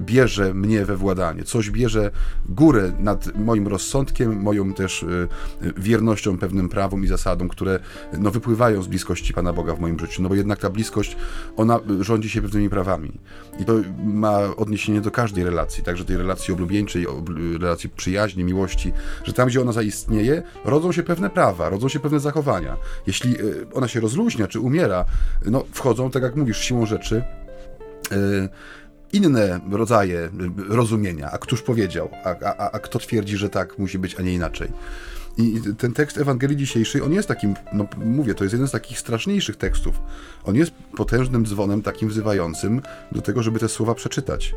[0.00, 2.10] bierze mnie we władanie, coś bierze
[2.48, 5.28] górę nad moim rozsądkiem, moją też y,
[5.76, 7.80] wiernością pewnym prawom i zasadom, które
[8.18, 10.22] no, wypływają z bliskości Pana Boga w moim życiu.
[10.22, 11.16] No bo jednak ta bliskość,
[11.56, 13.12] ona rządzi się pewnymi prawami.
[13.58, 13.72] I to
[14.04, 17.06] ma odniesienie do każdej relacji, także tej relacji oblubieńczej,
[17.60, 18.92] relacji przyjaźni, miłości,
[19.24, 22.76] że tam, gdzie ona zaistnieje, rodzą się pewne prawa, rodzą się pewne zachowania.
[23.06, 25.04] Jeśli y, ona się rozluźnia, czy umiera,
[25.46, 27.22] no wchodzą, tak jak mówisz, siłą rzeczy,
[28.10, 28.48] yy,
[29.12, 30.30] inne rodzaje
[30.68, 31.30] rozumienia.
[31.30, 32.10] A któż powiedział?
[32.24, 34.68] A, a, a kto twierdzi, że tak musi być, a nie inaczej?
[35.38, 38.98] I ten tekst Ewangelii dzisiejszej, on jest takim, no mówię, to jest jeden z takich
[38.98, 40.00] straszniejszych tekstów.
[40.44, 44.54] On jest potężnym dzwonem takim wzywającym do tego, żeby te słowa przeczytać.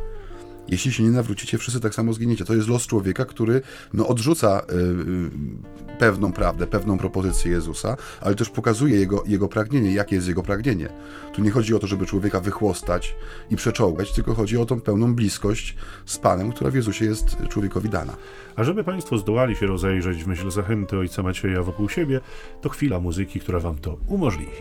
[0.68, 2.44] Jeśli się nie nawrócicie, wszyscy tak samo zginiecie.
[2.44, 3.62] To jest los człowieka, który
[3.94, 10.16] no, odrzuca y, pewną prawdę, pewną propozycję Jezusa, ale też pokazuje jego, jego pragnienie, jakie
[10.16, 10.88] jest jego pragnienie.
[11.34, 13.16] Tu nie chodzi o to, żeby człowieka wychłostać
[13.50, 17.88] i przeczołgać, tylko chodzi o tą pełną bliskość z Panem, która w Jezusie jest człowiekowi
[17.88, 18.16] dana.
[18.56, 22.20] A żeby Państwo zdołali się rozejrzeć w myśl zachęty Ojca Macieja wokół siebie,
[22.60, 24.52] to chwila muzyki, która Wam to umożliwi.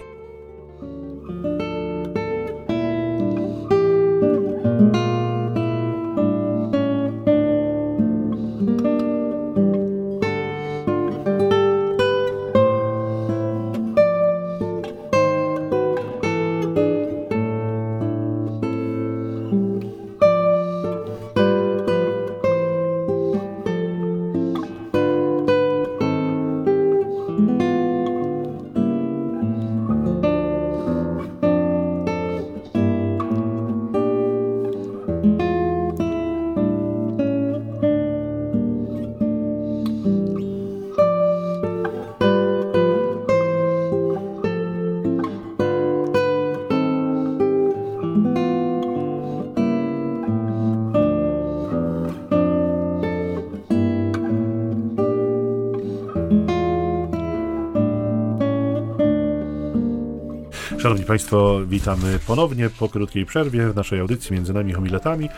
[61.10, 65.30] Państwo, witamy ponownie po krótkiej przerwie w naszej audycji między nami homiletami.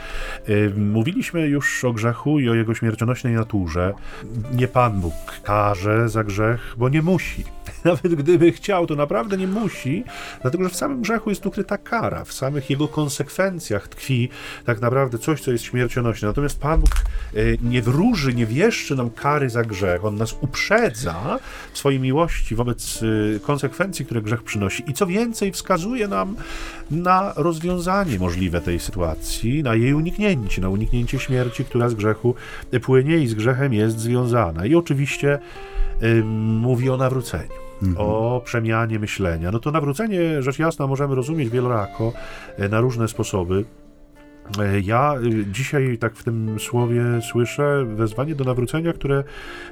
[0.78, 3.94] Mówiliśmy już o grzechu i o jego śmiercionośnej naturze.
[4.54, 7.44] Nie Pan Bóg karze za grzech, bo nie musi.
[7.86, 10.04] Nawet gdyby chciał, to naprawdę nie musi,
[10.42, 14.30] dlatego że w samym grzechu jest ukryta kara, w samych jego konsekwencjach tkwi
[14.66, 16.28] tak naprawdę coś, co jest śmiercionośne.
[16.28, 16.90] Natomiast Pan Bóg
[17.36, 20.06] y, nie wróży, nie wieszczy nam kary za grzech.
[20.06, 21.40] On nas uprzedza
[21.74, 24.84] w swojej miłości wobec y, konsekwencji, które grzech przynosi.
[24.88, 26.36] I co więcej, wskazuje nam
[26.92, 32.36] na rozwiązanie możliwe tej sytuacji, na jej uniknięcie, na uniknięcie śmierci, która z grzechu
[32.82, 34.66] płynie i z grzechem jest związana.
[34.66, 35.40] I oczywiście
[36.04, 36.24] y,
[36.62, 38.08] mówi o nawróceniu mhm.
[38.08, 39.52] o przemianie myślenia.
[39.52, 42.14] No to nawrócenie, rzecz jasna, możemy rozumieć wielorako,
[42.58, 43.66] e, na różne sposoby.
[44.60, 49.24] E, ja y, dzisiaj tak w tym słowie słyszę wezwanie do nawrócenia, które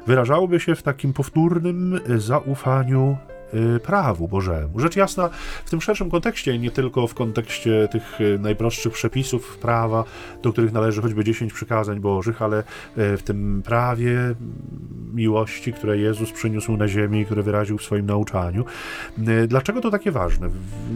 [0.08, 3.39] wyrażałoby się w takim powtórnym zaufaniu Y,
[3.84, 4.80] prawu Bożemu.
[4.80, 5.30] Rzecz jasna,
[5.66, 10.04] w tym szerszym kontekście, nie tylko w kontekście tych y, najprostszych przepisów prawa,
[10.42, 12.64] do których należy choćby 10 przykazań Bożych, ale y,
[13.18, 14.36] w tym prawie
[15.14, 18.66] miłości, które Jezus przyniósł na ziemię i które wyraził w swoim nauczaniu.
[19.48, 20.50] Dlaczego to takie ważne?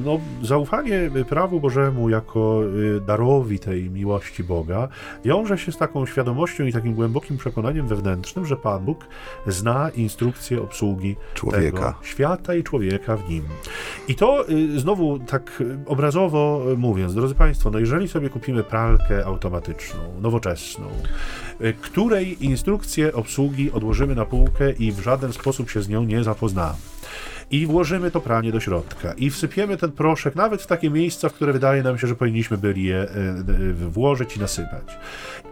[0.05, 2.61] No, zaufanie prawu Bożemu jako
[3.07, 4.87] darowi tej miłości Boga
[5.25, 9.05] wiąże się z taką świadomością i takim głębokim przekonaniem wewnętrznym, że Pan Bóg
[9.47, 11.77] zna instrukcję obsługi człowieka.
[11.77, 11.93] tego
[12.43, 13.43] świata i człowieka w nim.
[14.07, 14.45] I to
[14.77, 20.87] znowu tak obrazowo mówiąc, drodzy Państwo, no jeżeli sobie kupimy pralkę automatyczną, nowoczesną,
[21.61, 26.23] y, której instrukcję obsługi odłożymy na półkę i w żaden sposób się z nią nie
[26.23, 26.77] zapoznamy
[27.51, 31.33] i włożymy to pranie do środka i wsypiemy ten proszek nawet w takie miejsca, w
[31.33, 33.07] które wydaje nam się, że powinniśmy byli je y,
[33.51, 34.97] y, włożyć i nasypać.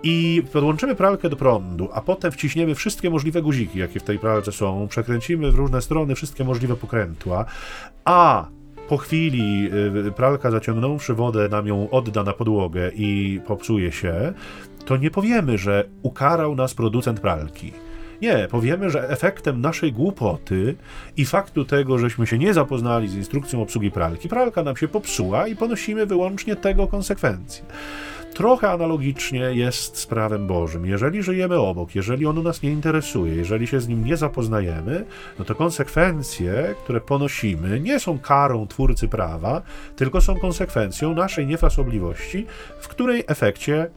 [0.03, 4.51] I podłączymy pralkę do prądu, a potem wciśniemy wszystkie możliwe guziki, jakie w tej pralce
[4.51, 7.45] są, przekręcimy w różne strony wszystkie możliwe pokrętła,
[8.05, 8.47] a
[8.89, 9.69] po chwili
[10.07, 14.33] y, pralka zaciągnąwszy wodę nam ją odda na podłogę i popsuje się,
[14.85, 17.73] to nie powiemy, że ukarał nas producent pralki.
[18.21, 20.75] Nie, powiemy, że efektem naszej głupoty
[21.17, 25.47] i faktu tego, żeśmy się nie zapoznali z instrukcją obsługi pralki, pralka nam się popsuła
[25.47, 27.65] i ponosimy wyłącznie tego konsekwencje.
[28.33, 30.85] Trochę analogicznie jest z prawem Bożym.
[30.85, 35.05] Jeżeli żyjemy obok, jeżeli ono nas nie interesuje, jeżeli się z nim nie zapoznajemy,
[35.39, 39.61] no to konsekwencje, które ponosimy, nie są karą twórcy prawa,
[39.95, 42.45] tylko są konsekwencją naszej niefrasobliwości,
[42.79, 43.89] w której efekcie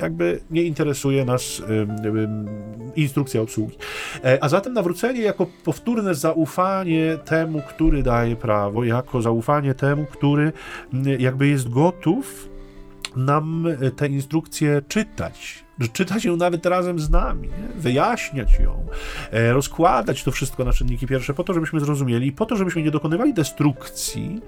[0.00, 1.62] jakby nie interesuje nas
[2.96, 3.76] instrukcja obsługi.
[4.24, 10.52] E, a zatem nawrócenie jako powtórne zaufanie temu, który daje prawo, jako zaufanie temu, który
[11.18, 12.48] jakby jest gotów
[13.16, 17.80] nam te instrukcje czytać, czytać ją nawet razem z nami, nie?
[17.80, 18.86] wyjaśniać ją,
[19.32, 22.82] e, rozkładać to wszystko na czynniki pierwsze po to, żebyśmy zrozumieli i po to, żebyśmy
[22.82, 24.40] nie dokonywali destrukcji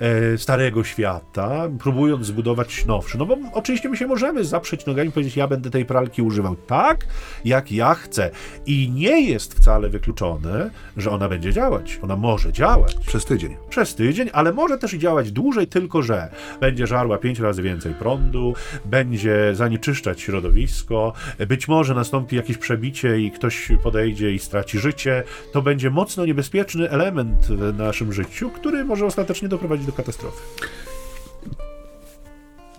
[0.00, 3.18] e, starego świata, próbując zbudować nowszy.
[3.18, 6.56] No bo oczywiście my się możemy zaprzeć nogami i powiedzieć, ja będę tej pralki używał
[6.56, 7.06] tak,
[7.44, 8.30] jak ja chcę.
[8.66, 11.98] I nie jest wcale wykluczone, że ona będzie działać.
[12.02, 12.96] Ona może działać.
[13.06, 13.56] Przez tydzień.
[13.68, 16.28] Przez tydzień, ale może też działać dłużej, tylko że
[16.60, 21.12] będzie żarła pięć razy więcej prądu, będzie zanieczyszczać środowisko, środowisko,
[21.48, 26.90] być może nastąpi jakieś przebicie i ktoś podejdzie i straci życie, to będzie mocno niebezpieczny
[26.90, 30.42] element w naszym życiu, który może ostatecznie doprowadzić do katastrofy.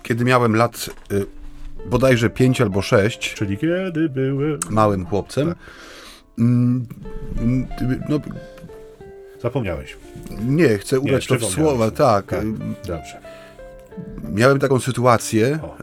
[0.03, 1.25] Kiedy miałem lat y,
[1.85, 5.57] bodajże 5 albo 6, czyli kiedy byłem małym chłopcem, tak.
[6.39, 6.87] Mm,
[8.09, 8.19] no,
[9.41, 9.97] Zapomniałeś.
[10.45, 12.25] Nie, chcę ubrać to w słowa, tak.
[12.25, 12.45] tak.
[12.85, 13.19] Dobrze.
[14.33, 15.59] Miałem taką sytuację.
[15.63, 15.77] O.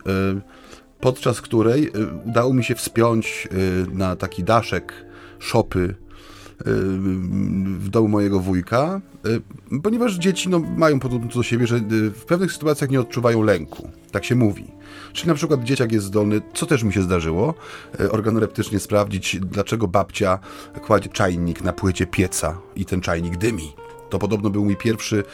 [1.01, 1.91] Podczas której y,
[2.27, 4.93] udało mi się wspiąć y, na taki daszek
[5.39, 5.95] szopy y,
[7.79, 9.01] w domu mojego wujka,
[9.83, 11.81] ponieważ dzieci no, mają podobno do siebie, że
[12.15, 13.89] w pewnych sytuacjach nie odczuwają lęku.
[14.11, 14.65] Tak się mówi.
[15.13, 17.55] Czyli na przykład dzieciak jest zdolny, co też mi się zdarzyło,
[18.11, 20.39] organoleptycznie sprawdzić, dlaczego babcia
[20.87, 23.73] kładzie czajnik na płycie pieca i ten czajnik dymi.
[24.11, 25.25] To podobno był mój pierwszy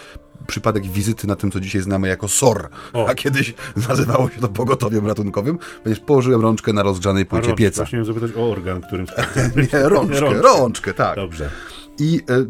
[0.47, 3.09] przypadek wizyty na tym, co dzisiaj znamy jako SOR, o.
[3.09, 3.55] a kiedyś
[3.89, 7.65] nazywało się to pogotowiem ratunkowym, ponieważ położyłem rączkę na rozgrzanej płycie rączkę.
[7.65, 7.83] pieca.
[7.83, 9.07] Właśnie zapytać o organ, którym...
[9.73, 11.17] Nie, rączkę, rączkę, rączkę, tak.
[11.17, 11.51] Dobrze.
[11.99, 12.45] I e, e,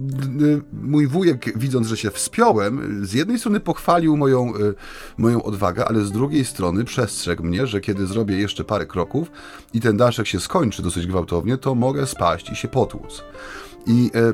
[0.72, 4.58] mój wujek, widząc, że się wspiąłem, z jednej strony pochwalił moją, e,
[5.18, 9.30] moją odwagę, ale z drugiej strony przestrzegł mnie, że kiedy zrobię jeszcze parę kroków
[9.74, 13.22] i ten daszek się skończy dosyć gwałtownie, to mogę spaść i się potłuc.
[13.86, 14.32] I e, e,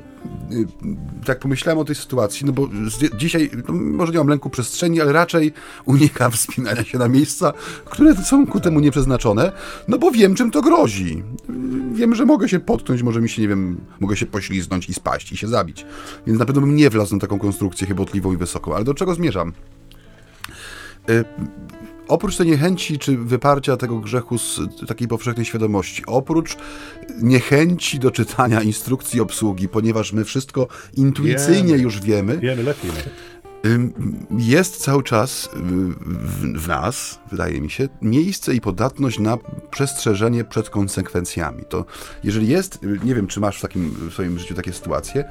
[1.26, 5.00] tak pomyślałem o tej sytuacji, no bo z, dzisiaj no, może nie mam lęku przestrzeni,
[5.00, 5.52] ale raczej
[5.84, 7.52] unikam wspinania się na miejsca,
[7.84, 9.52] które są ku temu nieprzeznaczone,
[9.88, 11.22] no bo wiem, czym to grozi.
[11.92, 15.32] Wiem, że mogę się potknąć, może mi się, nie wiem, mogę się pośliznąć i spaść
[15.32, 15.86] i się zabić.
[16.26, 18.74] Więc na pewno bym nie wlazł na taką konstrukcję chybotliwą i wysoką.
[18.74, 19.52] Ale do czego zmierzam?
[21.08, 21.24] E,
[22.12, 26.56] oprócz tej niechęci czy wyparcia tego grzechu z takiej powszechnej świadomości, oprócz
[27.22, 32.38] niechęci do czytania instrukcji obsługi, ponieważ my wszystko intuicyjnie wiemy, już wiemy.
[32.38, 32.90] Wiemy lepiej.
[34.38, 39.38] Jest cały czas w, w, nas, wydaje mi się, miejsce i podatność na
[39.70, 41.64] przestrzeżenie przed konsekwencjami.
[41.68, 41.84] To
[42.24, 45.24] jeżeli jest, nie wiem, czy masz w takim w swoim życiu takie sytuacje,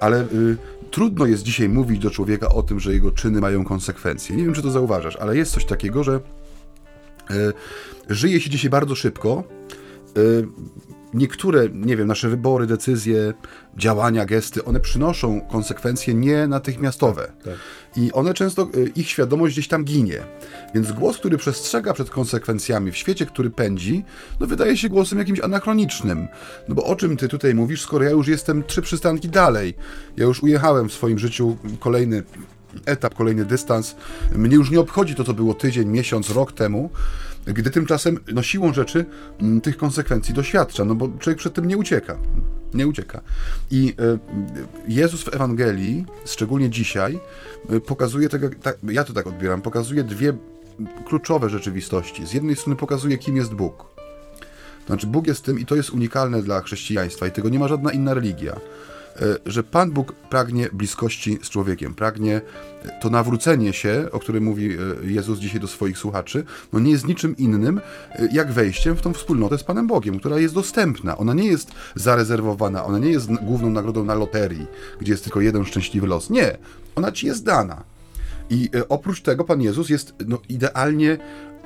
[0.00, 0.56] ale y,
[0.90, 4.36] trudno jest dzisiaj mówić do człowieka o tym, że jego czyny mają konsekwencje.
[4.36, 6.20] Nie wiem, czy to zauważasz, ale jest coś takiego, że
[7.30, 7.52] y,
[8.08, 9.44] żyje się dzisiaj bardzo szybko.
[10.18, 10.46] Y,
[11.14, 13.34] niektóre, nie wiem, nasze wybory, decyzje,
[13.76, 17.22] działania, gesty, one przynoszą konsekwencje nie natychmiastowe.
[17.22, 17.54] Tak, tak.
[17.96, 20.22] I one często, y, ich świadomość gdzieś tam ginie.
[20.74, 24.04] Więc głos, który przestrzega przed konsekwencjami w świecie, który pędzi,
[24.40, 26.28] no wydaje się głosem jakimś anachronicznym.
[26.68, 29.74] No bo o czym ty tutaj mówisz, skoro ja już jestem trzy przystanki dalej?
[30.16, 32.22] Ja już ujechałem w swoim życiu kolejny
[32.86, 33.96] etap, kolejny dystans.
[34.34, 36.90] Mnie już nie obchodzi to, co było tydzień, miesiąc, rok temu.
[37.46, 39.04] Gdy tymczasem no, siłą rzeczy
[39.40, 42.18] m, tych konsekwencji doświadcza, no bo człowiek przed tym nie ucieka.
[42.74, 43.20] Nie ucieka.
[43.70, 44.18] I y,
[44.88, 47.20] Jezus w Ewangelii, szczególnie dzisiaj,
[47.72, 50.32] y, pokazuje tego, tak, ja to tak odbieram, pokazuje dwie
[51.06, 52.26] kluczowe rzeczywistości.
[52.26, 53.92] Z jednej strony pokazuje, kim jest Bóg.
[54.86, 57.92] Znaczy, Bóg jest tym, i to jest unikalne dla chrześcijaństwa, i tego nie ma żadna
[57.92, 58.91] inna religia E,
[59.46, 62.40] że Pan Bóg pragnie bliskości z człowiekiem, pragnie
[62.84, 66.90] e, to nawrócenie się, o którym mówi e, Jezus dzisiaj do swoich słuchaczy, no nie
[66.90, 67.80] jest niczym innym,
[68.32, 71.18] jak wejściem w tą wspólnotę z Panem Bogiem, która jest dostępna.
[71.18, 74.66] Ona nie jest zarezerwowana, ona nie jest główną nagrodą na loterii,
[75.00, 76.30] gdzie jest tylko jeden szczęśliwy los.
[76.30, 76.56] Nie,
[76.94, 77.84] ona ci jest dana.
[78.50, 81.18] I oprócz tego Pan Jezus jest no, idealnie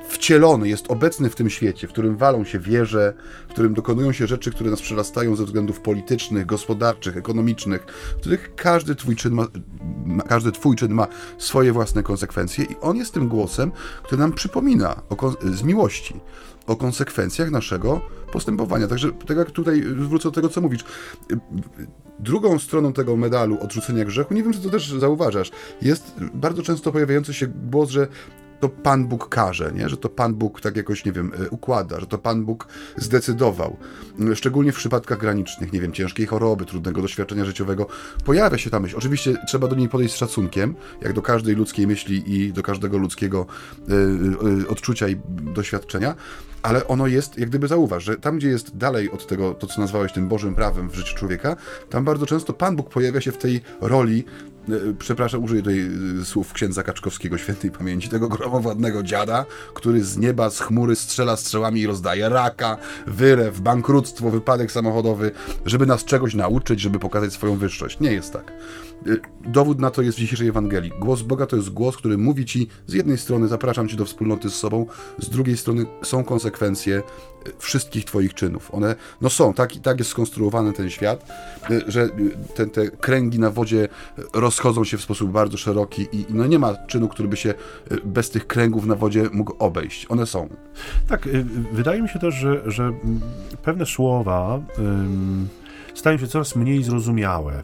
[0.07, 3.13] wcielony, jest obecny w tym świecie, w którym walą się wieże,
[3.49, 7.85] w którym dokonują się rzeczy, które nas przerastają ze względów politycznych, gospodarczych, ekonomicznych,
[8.17, 9.47] w których każdy twój czyn ma,
[10.27, 13.71] każdy twój czyn ma swoje własne konsekwencje i on jest tym głosem,
[14.03, 16.19] który nam przypomina o, z miłości
[16.67, 18.87] o konsekwencjach naszego postępowania.
[18.87, 20.83] Także tak jak tutaj wrócę do tego, co mówisz.
[22.19, 26.91] Drugą stroną tego medalu odrzucenia grzechu, nie wiem, czy to też zauważasz, jest bardzo często
[26.91, 28.07] pojawiający się głos, że
[28.59, 29.89] to Pan Bóg każe, nie?
[29.89, 32.67] że to Pan Bóg tak jakoś, nie wiem, e, układa, że to Pan Bóg
[32.97, 33.77] zdecydował.
[34.35, 37.87] Szczególnie w przypadkach granicznych, nie wiem, ciężkiej choroby, trudnego doświadczenia życiowego,
[38.25, 38.97] pojawia się ta myśl.
[38.97, 42.97] Oczywiście trzeba do niej podejść z szacunkiem, jak do każdej ludzkiej myśli i do każdego
[42.97, 43.45] ludzkiego
[43.89, 43.93] y,
[44.63, 46.15] y, odczucia i doświadczenia,
[46.61, 49.81] ale ono jest, jak gdyby zauważ, że tam, gdzie jest dalej od tego, to co
[49.81, 51.55] nazwałeś tym Bożym prawem w życiu człowieka,
[51.89, 54.23] tam bardzo często Pan Bóg pojawia się w tej roli
[54.56, 54.56] E,
[54.99, 55.89] przepraszam, użyję tutaj
[56.21, 61.37] e, słów księdza Kaczkowskiego świętej pamięci, tego gromowładnego dziada, który z nieba, z chmury strzela
[61.37, 62.77] strzałami i rozdaje raka,
[63.07, 65.31] wyrew, bankructwo, wypadek samochodowy,
[65.65, 67.99] żeby nas czegoś nauczyć, żeby pokazać swoją wyższość.
[67.99, 68.53] Nie jest tak.
[69.07, 70.91] Y, dowód na to jest w dzisiejszej Ewangelii.
[70.99, 74.49] Głos Boga to jest głos, który mówi ci z jednej strony zapraszam cię do wspólnoty
[74.49, 74.85] z sobą,
[75.19, 78.73] z drugiej strony są konsekwencje y, wszystkich twoich czynów.
[78.73, 81.29] One no są, tak, tak jest skonstruowany ten świat,
[81.71, 82.09] y, że
[82.55, 83.87] te, te kręgi na wodzie
[84.33, 87.53] rozchodzą się w sposób bardzo szeroki i no nie ma czynu, który by się
[88.05, 90.05] bez tych kręgów na wodzie mógł obejść.
[90.09, 90.49] One są.
[91.07, 91.29] Tak,
[91.71, 92.93] wydaje mi się też, że, że
[93.63, 94.61] pewne słowa
[95.93, 97.63] stają się coraz mniej zrozumiałe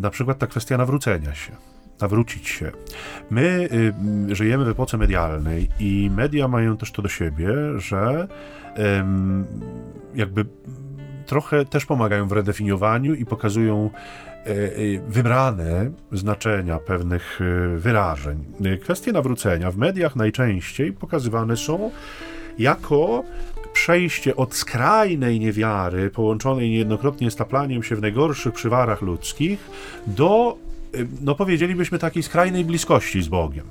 [0.00, 1.52] na przykład ta kwestia nawrócenia się
[2.00, 2.72] nawrócić się.
[3.30, 3.68] My
[4.28, 8.28] żyjemy w epoce medialnej i media mają też to do siebie, że
[10.14, 10.44] jakby
[11.26, 14.70] trochę też pomagają w redefiniowaniu i pokazują e, e,
[15.08, 17.40] wybrane znaczenia pewnych
[17.76, 18.44] wyrażeń.
[18.80, 21.90] Kwestie nawrócenia w mediach najczęściej pokazywane są
[22.58, 23.24] jako
[23.82, 29.70] przejście od skrajnej niewiary, połączonej niejednokrotnie z taplaniem się w najgorszych przywarach ludzkich,
[30.06, 30.56] do
[31.20, 33.64] no powiedzielibyśmy takiej skrajnej bliskości z Bogiem,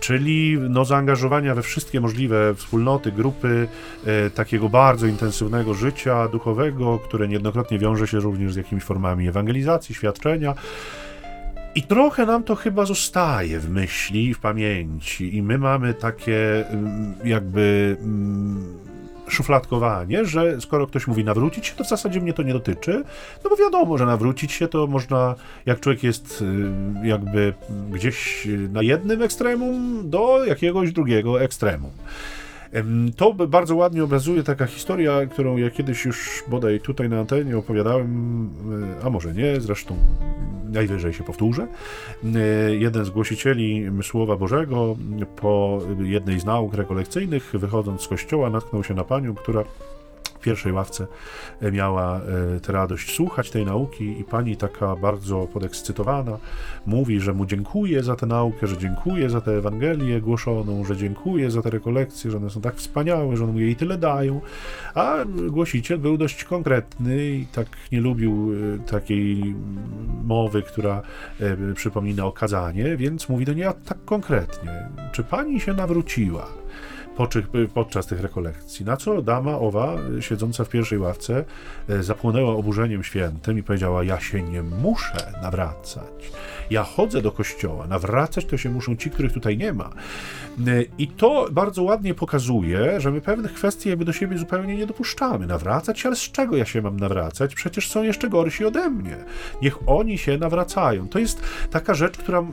[0.00, 3.68] czyli no, zaangażowania we wszystkie możliwe wspólnoty, grupy
[4.06, 9.94] e, takiego bardzo intensywnego życia duchowego, które niejednokrotnie wiąże się również z jakimiś formami ewangelizacji,
[9.94, 10.54] świadczenia.
[11.74, 16.64] I trochę nam to chyba zostaje w myśli, w pamięci, i my mamy takie
[17.24, 17.96] jakby
[19.28, 23.04] szufladkowanie, że skoro ktoś mówi nawrócić się, to w zasadzie mnie to nie dotyczy,
[23.44, 25.34] no bo wiadomo, że nawrócić się to można,
[25.66, 27.54] jak człowiek jest y, jakby
[27.90, 31.90] gdzieś na jednym ekstremum, do jakiegoś drugiego ekstremum.
[33.16, 38.50] To bardzo ładnie obrazuje taka historia, którą ja kiedyś już bodaj tutaj na antenie opowiadałem,
[39.00, 39.96] e, a może nie, zresztą
[40.72, 41.66] najwyżej się powtórzę.
[42.24, 42.38] E,
[42.74, 44.96] jeden z głosicieli Słowa Bożego
[45.36, 49.64] po jednej z nauk rekolekcyjnych, wychodząc z kościoła, natknął się na panią, która
[50.48, 51.06] pierwszej ławce
[51.60, 52.20] e, miała
[52.56, 56.38] e, tę radość słuchać tej nauki i pani taka bardzo podekscytowana
[56.86, 61.50] mówi, że mu dziękuję za tę naukę, że dziękuję za tę Ewangelię głoszoną, że dziękuję
[61.50, 64.40] za te rekolekcje, że one są tak wspaniałe, że one mu jej tyle dają,
[64.94, 65.16] a
[65.50, 69.54] głosiciel był dość konkretny i tak nie lubił e, takiej
[70.24, 71.02] mowy, która
[71.74, 76.67] przypomina okazanie, więc mówi do niej tak konkretnie, czy pani się nawróciła?
[77.74, 78.84] Podczas tych rekolekcji.
[78.84, 81.44] Na co dama owa, siedząca w pierwszej ławce,
[81.88, 86.32] e, zapłonęła oburzeniem świętym i powiedziała: Ja się nie muszę nawracać.
[86.70, 87.86] Ja chodzę do kościoła.
[87.86, 89.90] Nawracać to się muszą ci, których tutaj nie ma.
[90.66, 94.86] E, I to bardzo ładnie pokazuje, że my pewnych kwestii jakby do siebie zupełnie nie
[94.86, 95.46] dopuszczamy.
[95.46, 97.54] Nawracać się, ale z czego ja się mam nawracać?
[97.54, 99.16] Przecież są jeszcze gorsi ode mnie.
[99.62, 101.08] Niech oni się nawracają.
[101.08, 102.44] To jest taka rzecz, która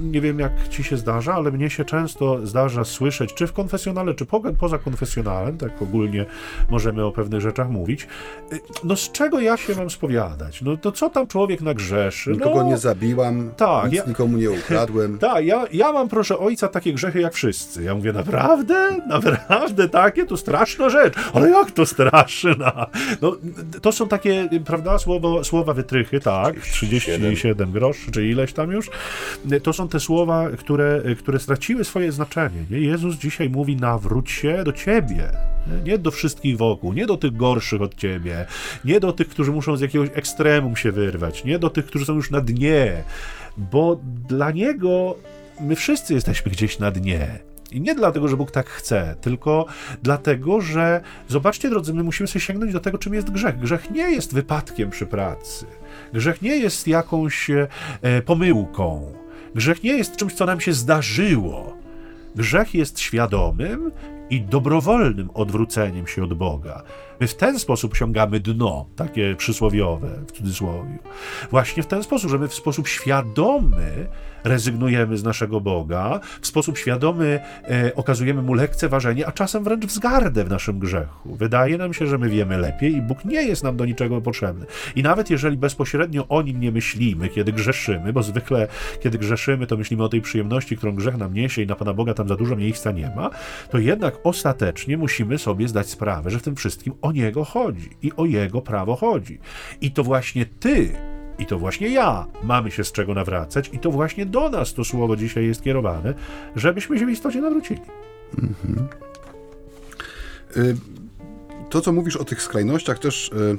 [0.00, 4.11] nie wiem jak ci się zdarza, ale mnie się często zdarza słyszeć, czy w konfesjonale
[4.14, 4.26] czy
[4.58, 6.26] poza konfesjonalem, tak ogólnie
[6.70, 8.06] możemy o pewnych rzeczach mówić.
[8.52, 10.62] Y, no z czego ja się mam spowiadać?
[10.62, 12.30] No to co tam człowiek nagrzeszy?
[12.30, 15.18] Nikogo no, nie zabiłam, tak, nic ja, nikomu nie ukradłem.
[15.22, 17.82] Tak, ja, ja mam proszę ojca takie grzechy jak wszyscy.
[17.82, 18.96] Ja mówię, naprawdę?
[19.06, 20.26] Naprawdę takie?
[20.26, 21.14] To straszna rzecz.
[21.34, 22.86] Ale jak to straszna?
[23.22, 23.36] No,
[23.82, 28.90] to są takie, prawda, słowo, słowa wytrychy, tak, 37 groszy, czy ileś tam już.
[29.62, 32.64] To są te słowa, które, które straciły swoje znaczenie.
[32.70, 32.78] Nie?
[32.78, 35.30] Jezus dzisiaj mówi, nawróć się do ciebie.
[35.84, 38.46] Nie do wszystkich wokół, nie do tych gorszych od ciebie,
[38.84, 42.14] nie do tych, którzy muszą z jakiegoś ekstremum się wyrwać, nie do tych, którzy są
[42.14, 43.04] już na dnie,
[43.56, 45.16] bo dla niego
[45.60, 47.38] my wszyscy jesteśmy gdzieś na dnie.
[47.72, 49.66] I nie dlatego, że Bóg tak chce, tylko
[50.02, 53.58] dlatego, że zobaczcie, drodzy, my musimy sobie sięgnąć do tego, czym jest grzech.
[53.58, 55.66] Grzech nie jest wypadkiem przy pracy.
[56.12, 57.68] Grzech nie jest jakąś e,
[58.26, 59.12] pomyłką.
[59.54, 61.81] Grzech nie jest czymś, co nam się zdarzyło.
[62.34, 63.92] Grzech jest świadomym
[64.30, 66.82] i dobrowolnym odwróceniem się od Boga.
[67.22, 70.98] My w ten sposób osiągamy dno, takie przysłowiowe w cudzysłowie.
[71.50, 74.06] Właśnie w ten sposób, że my w sposób świadomy
[74.44, 80.44] rezygnujemy z naszego Boga, w sposób świadomy e, okazujemy mu lekceważenie, a czasem wręcz wzgardę
[80.44, 81.36] w naszym grzechu.
[81.36, 84.66] Wydaje nam się, że my wiemy lepiej i Bóg nie jest nam do niczego potrzebny.
[84.96, 88.68] I nawet jeżeli bezpośrednio o nim nie myślimy, kiedy grzeszymy, bo zwykle
[89.02, 92.14] kiedy grzeszymy, to myślimy o tej przyjemności, którą grzech nam niesie i na Pana Boga
[92.14, 93.30] tam za dużo miejsca nie ma,
[93.70, 98.12] to jednak ostatecznie musimy sobie zdać sprawę, że w tym wszystkim o Niego chodzi i
[98.16, 99.38] o Jego prawo chodzi.
[99.80, 100.92] I to właśnie Ty
[101.38, 104.84] i to właśnie ja mamy się z czego nawracać, i to właśnie do nas to
[104.84, 106.14] słowo dzisiaj jest kierowane,
[106.56, 107.80] żebyśmy się w istocie nawrócili.
[108.38, 108.88] Mhm.
[111.70, 113.58] To, co mówisz o tych skrajnościach, też y,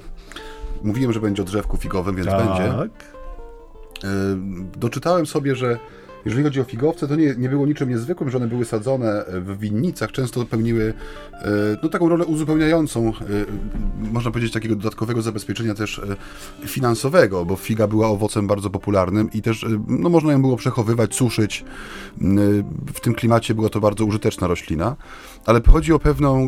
[0.84, 2.46] mówiłem, że będzie o drzewku figowym, więc tak.
[2.46, 2.74] będzie.
[2.74, 4.08] Y,
[4.78, 5.80] doczytałem sobie, że
[6.26, 9.60] jeżeli chodzi o figowce, to nie, nie było niczym niezwykłym, że one były sadzone w
[9.60, 10.94] winnicach, często pełniły
[11.34, 11.48] e,
[11.84, 13.12] no, taką rolę uzupełniającą, e,
[14.12, 19.42] można powiedzieć, takiego dodatkowego zabezpieczenia też e, finansowego, bo figa była owocem bardzo popularnym i
[19.42, 21.66] też no, można ją było przechowywać, suszyć.
[22.94, 24.96] W tym klimacie była to bardzo użyteczna roślina,
[25.46, 26.48] ale chodzi o pewną,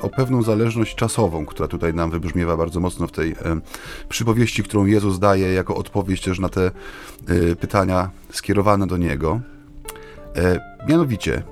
[0.00, 3.34] o pewną zależność czasową, która tutaj nam wybrzmiewa bardzo mocno w tej
[4.08, 6.70] przypowieści, którą Jezus daje jako odpowiedź też na te
[7.60, 9.40] pytania skierowane do niego.
[10.36, 11.42] E, mianowicie,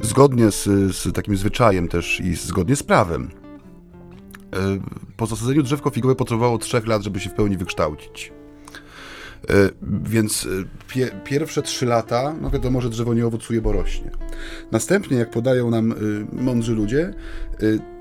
[0.00, 0.64] zgodnie z,
[0.96, 3.30] z, takim zwyczajem też i zgodnie z prawem,
[5.16, 8.32] po zasadzeniu drzewko figowe potrzebowało trzech lat, żeby się w pełni wykształcić.
[9.50, 9.70] E,
[10.02, 10.48] więc e,
[10.88, 14.10] pie, pierwsze trzy lata, no wiadomo, że drzewo nie owocuje, bo rośnie.
[14.72, 15.96] Następnie, jak podają nam e,
[16.32, 17.14] mądrzy ludzie,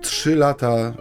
[0.01, 0.93] trzy lata,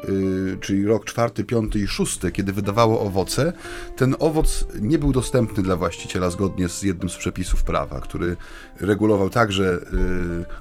[0.60, 3.52] czyli rok czwarty, piąty i szósty, kiedy wydawało owoce,
[3.96, 8.36] ten owoc nie był dostępny dla właściciela zgodnie z jednym z przepisów prawa, który
[8.80, 9.80] regulował także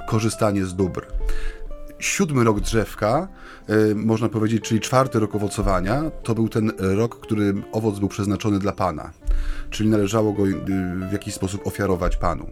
[0.08, 1.06] korzystanie z dóbr
[2.04, 3.28] siódmy rok drzewka,
[3.96, 8.72] można powiedzieć, czyli czwarty rok owocowania, to był ten rok, który owoc był przeznaczony dla
[8.72, 9.12] Pana
[9.74, 10.54] czyli należało go y,
[11.10, 12.50] w jakiś sposób ofiarować Panu.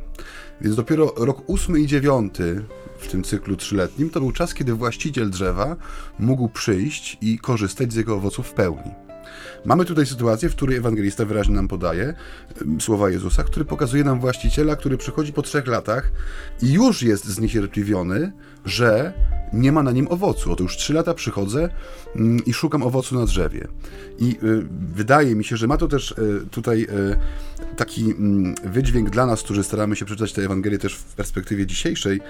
[0.61, 2.63] Więc dopiero rok ósmy i dziewiąty
[2.97, 5.75] w tym cyklu trzyletnim to był czas, kiedy właściciel drzewa
[6.19, 9.10] mógł przyjść i korzystać z jego owoców w pełni.
[9.65, 12.13] Mamy tutaj sytuację, w której ewangelista wyraźnie nam podaje
[12.79, 16.11] słowa Jezusa, który pokazuje nam właściciela, który przychodzi po trzech latach
[16.61, 18.31] i już jest zniecierpliwiony,
[18.65, 19.13] że
[19.53, 20.51] nie ma na nim owocu.
[20.51, 21.69] Otóż trzy lata przychodzę
[22.15, 23.67] mm, i szukam owocu na drzewie.
[24.19, 29.09] I y, wydaje mi się, że ma to też y, tutaj y, taki mm, wydźwięk
[29.09, 32.21] dla nas, którzy staramy się przeczytać tę Ewangelię też w perspektywie dzisiejszej,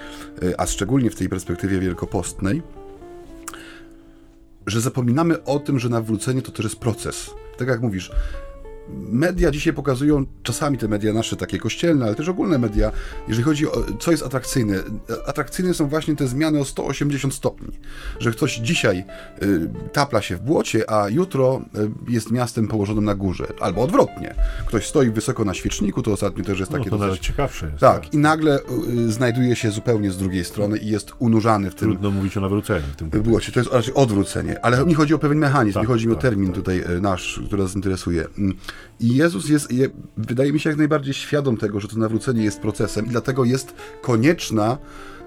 [0.57, 2.61] a szczególnie w tej perspektywie wielkopostnej
[4.67, 7.29] że zapominamy o tym, że nawrócenie to też jest proces.
[7.57, 8.11] Tak jak mówisz,
[9.11, 12.91] media dzisiaj pokazują, czasami te media nasze takie kościelne, ale też ogólne media,
[13.27, 14.83] jeżeli chodzi o co jest atrakcyjne.
[15.25, 17.79] Atrakcyjne są właśnie te zmiany o 180 stopni.
[18.19, 19.03] Że ktoś dzisiaj
[19.43, 21.61] y, tapla się w błocie, a jutro
[22.07, 23.47] y, jest miastem położonym na górze.
[23.59, 24.35] Albo odwrotnie.
[24.65, 27.21] Ktoś stoi wysoko na świeczniku, to ostatnio też jest takie no, to dosyć...
[27.25, 27.79] ciekawsze jest.
[27.79, 28.59] Tak, tak, i nagle
[29.07, 31.89] y, znajduje się zupełnie z drugiej strony i jest unurzany w tym...
[31.89, 32.85] Trudno mówić o nawróceniu.
[32.93, 33.51] W tym błocie.
[33.51, 36.19] To jest raczej odwrócenie, ale mi chodzi o pewien mechanizm, tak, nie chodzi mi tak,
[36.19, 36.55] o termin tak.
[36.55, 38.25] tutaj nasz, który nas interesuje.
[38.99, 39.67] I Jezus jest,
[40.17, 43.73] wydaje mi się, jak najbardziej świadom tego, że to nawrócenie jest procesem i dlatego jest
[44.01, 44.77] konieczna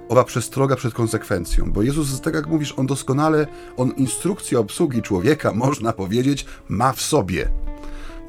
[0.08, 1.72] owa przestroga przed konsekwencją.
[1.72, 3.46] Bo Jezus, tak jak mówisz, on doskonale,
[3.76, 7.48] on instrukcję obsługi człowieka, można powiedzieć, ma w sobie.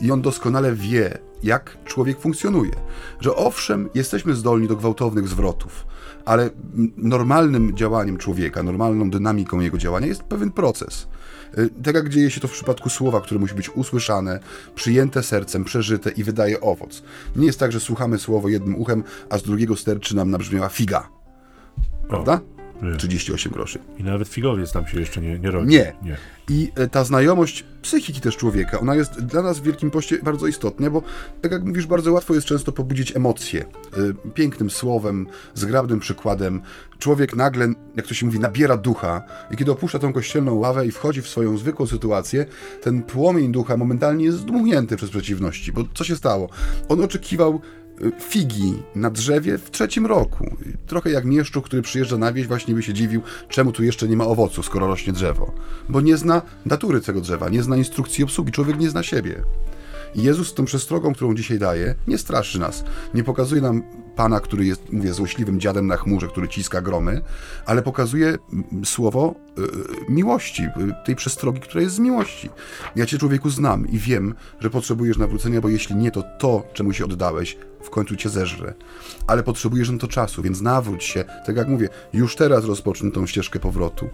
[0.02, 2.72] I on doskonale wie, jak człowiek funkcjonuje.
[3.20, 5.86] Że owszem, jesteśmy zdolni do gwałtownych zwrotów,
[6.26, 6.50] ale
[6.98, 11.08] normalnym działaniem człowieka, normalną dynamiką jego działania jest pewien proces.
[11.58, 14.40] Y, tak jak dzieje się to w przypadku słowa, które musi być usłyszane,
[14.76, 17.04] przyjęte sercem, przeżyte i wydaje owoc.
[17.36, 21.10] Nie jest tak, że słuchamy słowo jednym uchem, a z drugiego sterczy nam nabrzmiała figa.
[22.08, 22.40] Prawda?
[22.48, 22.55] Nie.
[22.98, 23.80] 38 groszy.
[23.98, 25.68] I nawet figowiec tam się jeszcze nie, nie rodzi.
[25.68, 25.94] Nie.
[26.04, 26.18] nie.
[26.50, 30.48] I e, ta znajomość psychiki też człowieka, ona jest dla nas w Wielkim Poście bardzo
[30.48, 31.02] istotna, bo
[31.42, 33.66] tak jak mówisz, bardzo łatwo jest często pobudzić emocje.
[33.66, 36.62] E, Pięknym słowem, zgrabnym przykładem.
[37.00, 40.92] Człowiek nagle, jak to się mówi, nabiera ducha i kiedy opuszcza tą kościelną ławę i
[40.92, 42.46] wchodzi w swoją zwykłą sytuację,
[42.82, 45.72] ten płomień ducha momentalnie jest zdmuchnięty przez przeciwności.
[45.72, 46.50] Bo co się stało?
[46.90, 47.62] On oczekiwał
[48.20, 50.58] figi na drzewie w trzecim roku.
[50.88, 54.18] Trochę jak mieszczuch, który przyjeżdża na wieś, właśnie by się dziwił, czemu tu jeszcze nie
[54.18, 55.52] ma owocu, skoro rośnie drzewo.
[55.90, 59.44] Bo nie zna natury tego drzewa, nie zna instrukcji obsługi, człowiek nie zna siebie.
[60.16, 62.84] Jezus z tą przestrogą, którą dzisiaj daje, nie straszy nas.
[63.14, 63.84] Nie pokazuje nam
[64.16, 67.22] Pana, który jest, mówię, złośliwym dziadem na chmurze, który ciska gromy,
[67.66, 69.36] ale pokazuje mm, słowo
[70.10, 70.70] y, miłości, y,
[71.06, 72.50] tej przestrogi, która jest z miłości.
[72.96, 76.94] Ja Cię, człowieku, znam i wiem, że potrzebujesz nawrócenia, bo jeśli nie, to to, czemu
[76.94, 78.74] się oddałeś, w końcu Cię zeżre.
[79.28, 81.26] Ale potrzebujesz na to czasu, więc nawróć się.
[81.46, 84.10] Tak jak mówię, już teraz rozpocznij tą ścieżkę powrotu.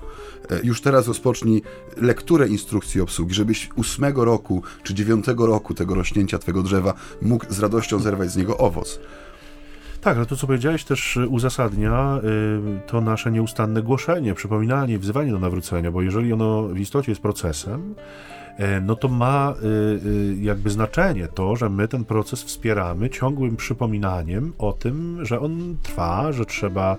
[0.49, 1.61] E, Już teraz rozpocznij
[1.97, 7.59] lekturę instrukcji obsługi, żebyś ósmego roku czy dziewiątego roku tego rośnięcia Twego drzewa mógł z
[7.59, 8.99] radością zerwać z niego owoc.
[10.01, 15.39] Tak, ale to, co powiedziałeś, też uzasadnia y, to nasze nieustanne głoszenie, przypominanie, wzywanie do
[15.39, 17.95] nawrócenia, bo jeżeli ono w istocie jest procesem,
[18.81, 19.67] no to ma y,
[20.07, 25.77] y, jakby znaczenie to, że my ten proces wspieramy ciągłym przypominaniem o tym, że on
[25.83, 26.97] trwa, że trzeba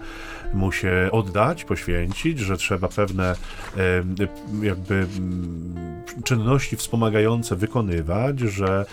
[0.54, 3.34] mu się oddać, poświęcić, że trzeba pewne
[3.76, 4.04] e,
[4.62, 5.74] jakby mm,
[6.24, 8.84] czynności wspomagające wykonywać, że,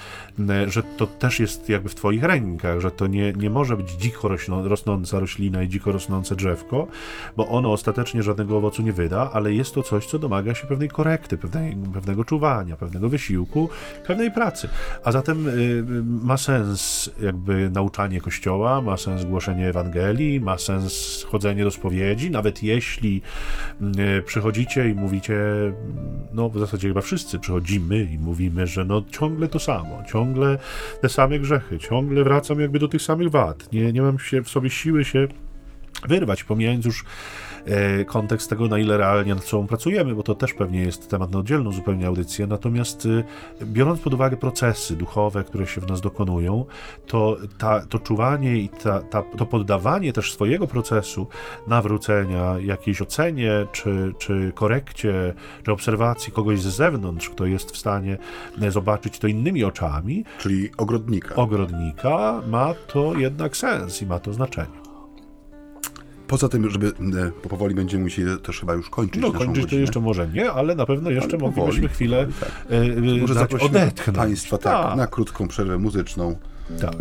[0.67, 4.29] że to też jest jakby w Twoich rękach, że to nie, nie może być dziko
[4.49, 6.87] rosnąca roślina i dziko rosnące drzewko,
[7.37, 10.89] bo ono ostatecznie żadnego owocu nie wyda, ale jest to coś, co domaga się pewnej
[10.89, 12.48] korekty, pewnej, pewnego czuwania,
[12.79, 13.69] pewnego wysiłku,
[14.07, 14.69] pewnej pracy.
[15.03, 21.25] A zatem y, y, ma sens jakby nauczanie Kościoła, ma sens głoszenie Ewangelii, ma sens
[21.29, 23.21] chodzenie do spowiedzi, nawet jeśli
[23.81, 25.39] y, przychodzicie i mówicie,
[26.33, 30.57] no w zasadzie chyba wszyscy przychodzimy i mówimy, że no ciągle to samo, ciągle
[31.01, 34.49] te same grzechy, ciągle wracam jakby do tych samych wad, nie, nie mam się w
[34.49, 35.27] sobie siły się
[36.07, 37.05] wyrwać, pomijając już
[38.05, 41.39] kontekst tego, na ile realnie nad sobą pracujemy, bo to też pewnie jest temat na
[41.39, 42.47] oddzielną zupełnie audycję.
[42.47, 43.05] Natomiast
[43.61, 46.65] e, biorąc pod uwagę procesy duchowe, które się w nas dokonują,
[47.07, 51.27] to ta, to czuwanie i ta, ta, to poddawanie też swojego procesu
[51.67, 58.17] nawrócenia jakiejś ocenie, czy, czy korekcie, czy obserwacji kogoś z zewnątrz, kto jest w stanie
[58.61, 61.35] e, zobaczyć to innymi oczami, Czyli ogrodnika.
[61.35, 64.88] ogrodnika, ma to jednak sens i ma to znaczenie.
[66.29, 66.91] Poza tym, żeby, e,
[67.43, 70.75] bo powoli będziemy musieli też chyba już kończyć No kończyć to jeszcze może nie, ale
[70.75, 72.49] na pewno jeszcze Ale moglibyśmy chwilę tak.
[72.71, 72.75] e,
[73.17, 74.17] e, Może dać odetchnąć.
[74.17, 76.35] Państwa tak, Tak, na krótką przerwę muzyczną.
[76.81, 76.93] tak.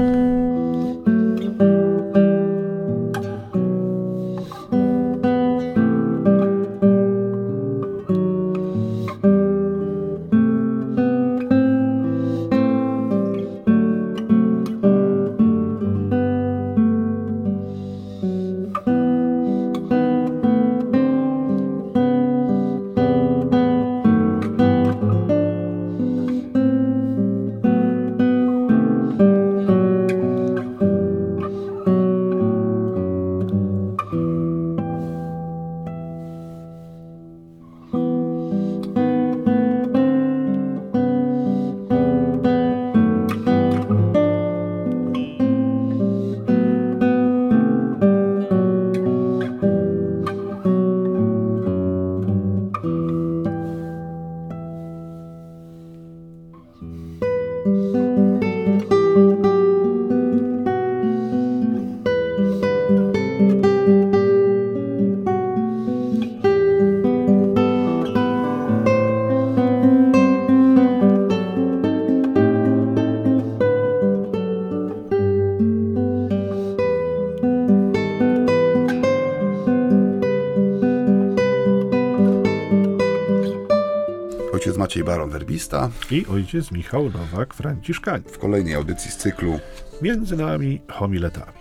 [84.98, 88.28] Maciej Baron, werbista, I ojciec Michał Nowak, Franciszkanin.
[88.32, 89.60] w kolejnej audycji z cyklu.
[90.02, 91.52] Między nami homiletami.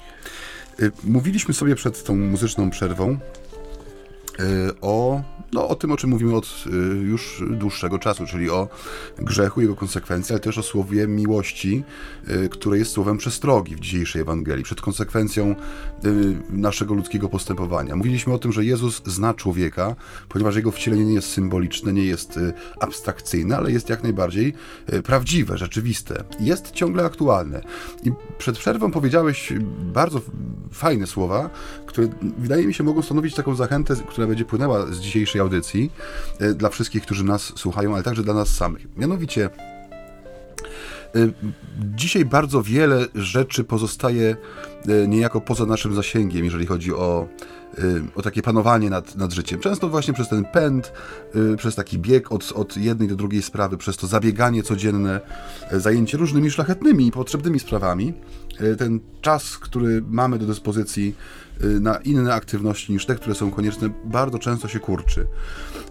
[0.79, 3.17] Y, Mówiliśmy sobie przed tą muzyczną przerwą
[4.81, 5.26] o no,
[5.67, 8.67] o tym, o czym mówimy od y, już dłuższego czasu, czyli o
[9.19, 11.83] grzechu, jego konsekwencji, ale też o słowie miłości,
[12.29, 15.55] y, które jest słowem przestrogi w dzisiejszej Ewangelii, przed konsekwencją
[16.05, 17.95] y, naszego ludzkiego postępowania.
[17.95, 19.95] Mówiliśmy o tym, że Jezus zna człowieka,
[20.29, 22.39] ponieważ jego wcielenie nie jest symboliczne, nie jest
[22.79, 24.53] abstrakcyjne, ale jest jak najbardziej
[25.03, 26.23] prawdziwe, rzeczywiste.
[26.39, 27.61] Jest ciągle aktualne.
[28.03, 29.53] I przed przerwą powiedziałeś
[29.93, 30.21] bardzo
[30.71, 31.49] fajne słowa,
[31.85, 32.07] które
[32.37, 35.56] wydaje mi się mogą stanowić taką zachętę, która będzie płynęła z dzisiejszej audycji
[36.39, 38.97] e, dla wszystkich, którzy nas słuchają, ale także dla nas samych.
[38.97, 39.49] Mianowicie
[41.15, 41.29] e,
[41.95, 44.35] Dzisiaj bardzo wiele rzeczy pozostaje
[44.87, 47.27] e, niejako poza naszym zasięgiem, jeżeli chodzi o,
[48.15, 49.59] o takie panowanie nad, nad życiem.
[49.59, 50.93] Często właśnie przez ten pęd,
[51.57, 55.21] przez taki bieg od, od jednej do drugiej sprawy, przez to zabieganie codzienne,
[55.71, 58.13] zajęcie różnymi szlachetnymi i potrzebnymi sprawami,
[58.77, 61.15] ten czas, który mamy do dyspozycji,
[61.59, 65.27] na inne aktywności niż te, które są konieczne, bardzo często się kurczy.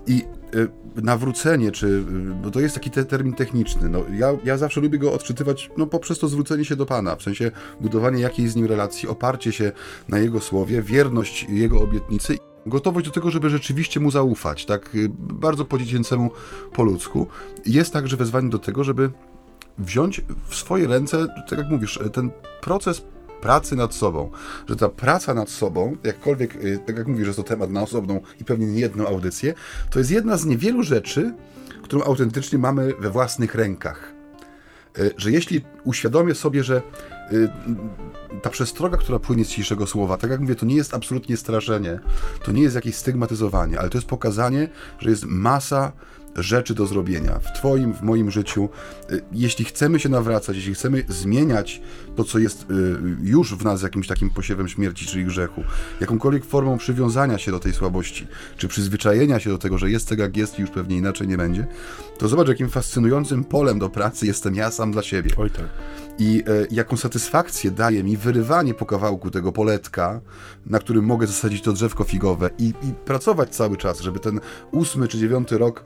[0.07, 2.03] I y, nawrócenie, czy, y,
[2.43, 5.87] bo to jest taki te termin techniczny, no, ja, ja zawsze lubię go odczytywać no,
[5.87, 7.51] poprzez to zwrócenie się do Pana, w sensie
[7.81, 9.73] budowanie jakiejś z Nim relacji, oparcie się
[10.09, 15.65] na Jego słowie, wierność Jego obietnicy, gotowość do tego, żeby rzeczywiście Mu zaufać, tak bardzo
[15.65, 16.31] po dziecięcemu,
[16.73, 17.27] po ludzku.
[17.67, 19.11] Jest także wezwanie do tego, żeby
[19.79, 23.03] wziąć w swoje ręce, tak jak mówisz, ten proces
[23.41, 24.31] pracy nad sobą,
[24.69, 28.21] że ta praca nad sobą, jakkolwiek, y, tak jak mówisz, że to temat na osobną
[28.41, 29.55] i pewnie nie jedną audycję,
[29.91, 31.35] to jest jedna z niewielu rzeczy,
[31.83, 34.13] którą autentycznie mamy we własnych rękach.
[34.99, 36.83] Y, że jeśli uświadomię sobie, że
[37.33, 37.49] y,
[38.43, 42.01] ta przestroga, która płynie z dzisiejszego słowa, tak jak mówię, to nie jest absolutnie straszenie,
[42.45, 44.69] to nie jest jakieś stygmatyzowanie, ale to jest pokazanie,
[44.99, 45.93] że jest masa
[46.37, 48.69] rzeczy do zrobienia w Twoim, w moim życiu.
[49.11, 51.81] Y, jeśli chcemy się nawracać, jeśli chcemy zmieniać
[52.17, 55.65] to, co jest y, już w nas jakimś takim posiewem śmierci, czyli grzechu,
[56.01, 58.27] jakąkolwiek formą przywiązania się do tej słabości,
[58.57, 61.37] czy przyzwyczajenia się do tego, że jest tak jak jest i już pewnie inaczej nie
[61.37, 61.67] będzie,
[62.19, 65.31] to zobacz, jakim fascynującym polem do pracy jestem ja sam dla siebie.
[65.37, 65.67] Oj tak.
[66.19, 70.21] I e, jaką satysfakcję daje mi wyrywanie po kawałku tego poletka,
[70.67, 74.41] na którym mogę zasadzić to drzewko figowe i, i pracować cały czas, żeby ten
[74.73, 75.85] ósmy czy dziewiąty rok,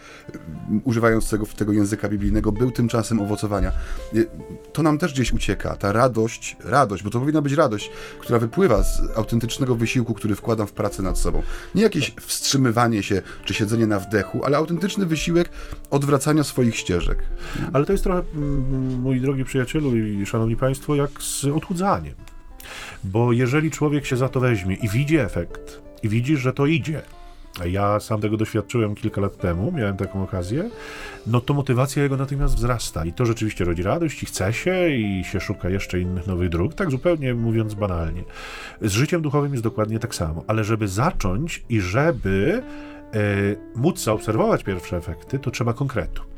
[0.84, 3.72] używając tego, tego języka biblijnego, był tym czasem owocowania.
[4.14, 4.18] E,
[4.72, 8.82] to nam też gdzieś ucieka, ta radość, radość, bo to powinna być radość, która wypływa
[8.82, 11.42] z autentycznego wysiłku, który wkładam w pracę nad sobą.
[11.74, 15.50] Nie jakieś wstrzymywanie się czy siedzenie na wdechu, ale autentyczny wysiłek
[15.90, 17.18] odwracania swoich ścieżek.
[17.72, 18.22] Ale to jest trochę,
[19.02, 22.14] mój drogi przyjacielu i szanowni państwo, jak z odchudzaniem.
[23.04, 27.02] Bo jeżeli człowiek się za to weźmie i widzi efekt, i widzi, że to idzie,
[27.64, 30.70] ja sam tego doświadczyłem kilka lat temu, miałem taką okazję,
[31.26, 35.24] no to motywacja jego natychmiast wzrasta i to rzeczywiście rodzi radość i chce się i
[35.24, 38.24] się szuka jeszcze innych nowych dróg, tak zupełnie mówiąc banalnie.
[38.80, 42.62] Z życiem duchowym jest dokładnie tak samo, ale żeby zacząć i żeby
[43.14, 43.20] e,
[43.74, 46.29] móc zaobserwować pierwsze efekty, to trzeba konkretu.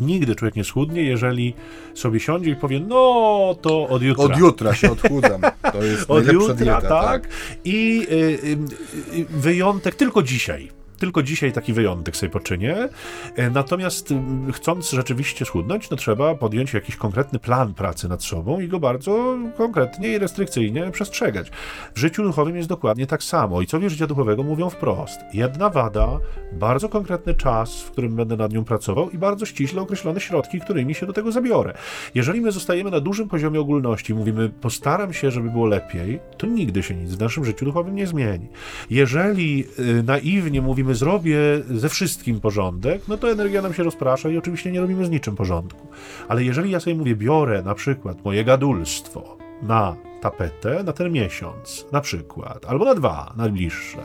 [0.00, 1.54] Nigdy człowiek nie schudnie, jeżeli
[1.94, 4.24] sobie siądzie i powie, no to od jutra.
[4.24, 5.40] Od jutra się odchudzam.
[5.72, 7.22] To jest od jutra, dieta, tak.
[7.22, 7.28] tak.
[7.64, 12.88] I y, y, y, wyjątek tylko dzisiaj tylko dzisiaj taki wyjątek sobie poczynię.
[13.36, 14.14] E, natomiast
[14.52, 19.38] chcąc rzeczywiście schudnąć, no trzeba podjąć jakiś konkretny plan pracy nad sobą i go bardzo
[19.56, 21.50] konkretnie i restrykcyjnie przestrzegać.
[21.94, 23.56] W życiu duchowym jest dokładnie tak samo.
[23.56, 25.20] Ojcowie życia duchowego mówią wprost.
[25.32, 26.18] Jedna wada,
[26.52, 30.94] bardzo konkretny czas, w którym będę nad nią pracował i bardzo ściśle określone środki, którymi
[30.94, 31.74] się do tego zabiorę.
[32.14, 36.82] Jeżeli my zostajemy na dużym poziomie ogólności, mówimy postaram się, żeby było lepiej, to nigdy
[36.82, 38.48] się nic w naszym życiu duchowym nie zmieni.
[38.90, 41.38] Jeżeli y, naiwnie mówimy zrobię
[41.70, 45.36] ze wszystkim porządek, no to energia nam się rozprasza i oczywiście nie robimy z niczym
[45.36, 45.86] porządku.
[46.28, 51.86] Ale jeżeli ja sobie mówię, biorę na przykład moje gadulstwo na tapetę na ten miesiąc,
[51.92, 53.98] na przykład, albo na dwa najbliższe,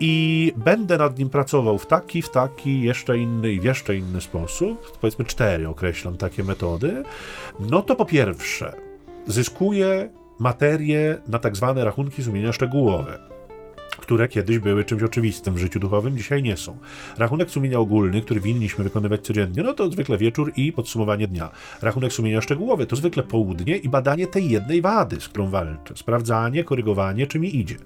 [0.00, 4.20] i będę nad nim pracował w taki, w taki, jeszcze inny i w jeszcze inny
[4.20, 7.02] sposób, powiedzmy cztery określam takie metody,
[7.60, 8.76] no to po pierwsze,
[9.26, 13.33] zyskuję materię na tak zwane rachunki sumienia szczegółowe
[14.04, 16.78] które kiedyś były czymś oczywistym w życiu duchowym, dzisiaj nie są.
[17.18, 21.50] Rachunek sumienia ogólny, który winniśmy wykonywać codziennie, no to zwykle wieczór i podsumowanie dnia.
[21.82, 25.96] Rachunek sumienia szczegółowy to zwykle południe i badanie tej jednej wady, z którą walczę.
[25.96, 27.76] Sprawdzanie, korygowanie, czy mi idzie.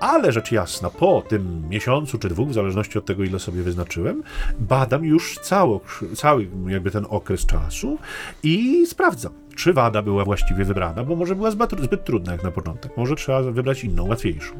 [0.00, 4.22] Ale rzecz jasna, po tym miesiącu czy dwóch, w zależności od tego, ile sobie wyznaczyłem,
[4.58, 5.80] badam już cały,
[6.14, 7.98] cały jakby ten okres czasu
[8.42, 12.96] i sprawdzam czy wada była właściwie wybrana, bo może była zbyt, trudna jak na początek,
[12.96, 14.54] może trzeba wybrać inną, łatwiejszą.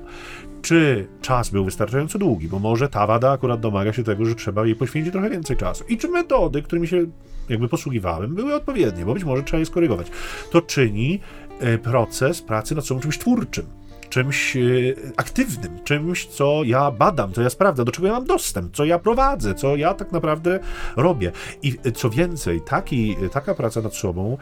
[0.62, 4.66] Czy czas był wystarczająco długi, bo może ta wada akurat domaga się tego, że trzeba
[4.66, 5.84] jej poświęcić trochę więcej czasu.
[5.88, 7.06] I czy metody, którymi się
[7.48, 10.06] jakby posługiwałem, były odpowiednie, bo być może trzeba je skorygować.
[10.50, 11.20] To czyni
[11.60, 13.66] e, proces pracy nad sobą czymś twórczym
[14.08, 18.76] czymś y, aktywnym, czymś, co ja badam, co ja sprawdzam, do czego ja mam dostęp,
[18.76, 20.60] co ja prowadzę, co ja tak naprawdę
[20.96, 21.32] robię.
[21.62, 24.38] I co więcej, taki, taka praca nad sobą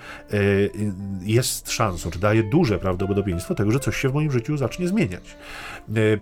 [1.23, 5.37] jest szansą, czy daje duże prawdopodobieństwo tego, że coś się w moim życiu zacznie zmieniać.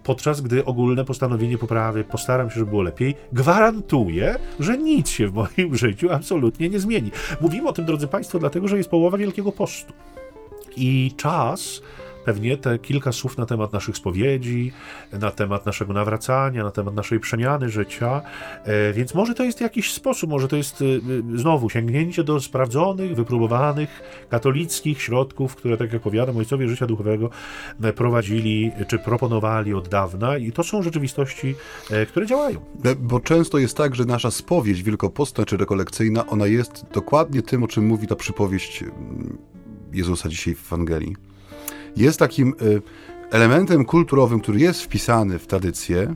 [0.02, 5.34] Podczas gdy ogólne postanowienie poprawy, postaram się, żeby było lepiej, gwarantuje, że nic się w
[5.34, 7.10] moim życiu absolutnie nie zmieni.
[7.40, 9.92] Mówimy o tym, drodzy Państwo, dlatego, że jest połowa Wielkiego Postu.
[10.76, 11.82] I czas
[12.24, 14.72] pewnie te kilka słów na temat naszych spowiedzi,
[15.12, 18.22] na temat naszego nawracania, na temat naszej przemiany życia.
[18.64, 20.84] E, więc może to jest jakiś sposób, może to jest e,
[21.38, 27.30] znowu sięgnięcie do sprawdzonych, wypróbowanych katolickich środków, które, tak jak powiadam, ojcowie życia duchowego
[27.82, 31.54] e, prowadzili czy proponowali od dawna i to są rzeczywistości,
[32.08, 32.60] które działają.
[32.98, 37.68] Bo często jest tak, że nasza spowiedź wielkopostna czy rekolekcyjna, ona jest dokładnie tym, o
[37.68, 39.38] czym mówi ta przypowieść mm,
[39.92, 41.31] Jezusa dzisiaj w Ewangelii
[41.96, 42.82] jest takim y,
[43.30, 46.14] elementem kulturowym, który jest wpisany w tradycję.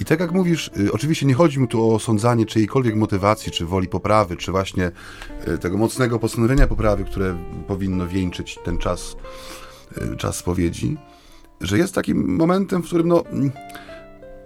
[0.00, 3.66] I tak jak mówisz, y, oczywiście nie chodzi mi tu o osądzanie czyjejkolwiek motywacji, czy
[3.66, 4.90] woli poprawy, czy właśnie
[5.48, 7.36] y, tego mocnego postanowienia poprawy, które
[7.66, 9.16] powinno wieńczyć ten czas,
[10.18, 10.96] czas spowiedzi,
[11.60, 13.50] że jest takim momentem, w którym no, mm,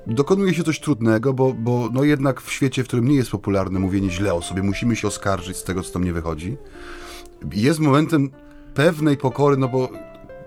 [0.07, 3.81] dokonuje się coś trudnego, bo, bo no jednak w świecie, w którym nie jest popularne
[3.81, 6.57] mówienie źle o sobie, musimy się oskarżyć z tego, co tam nie wychodzi.
[7.53, 8.31] Jest momentem
[8.75, 9.89] pewnej pokory, no bo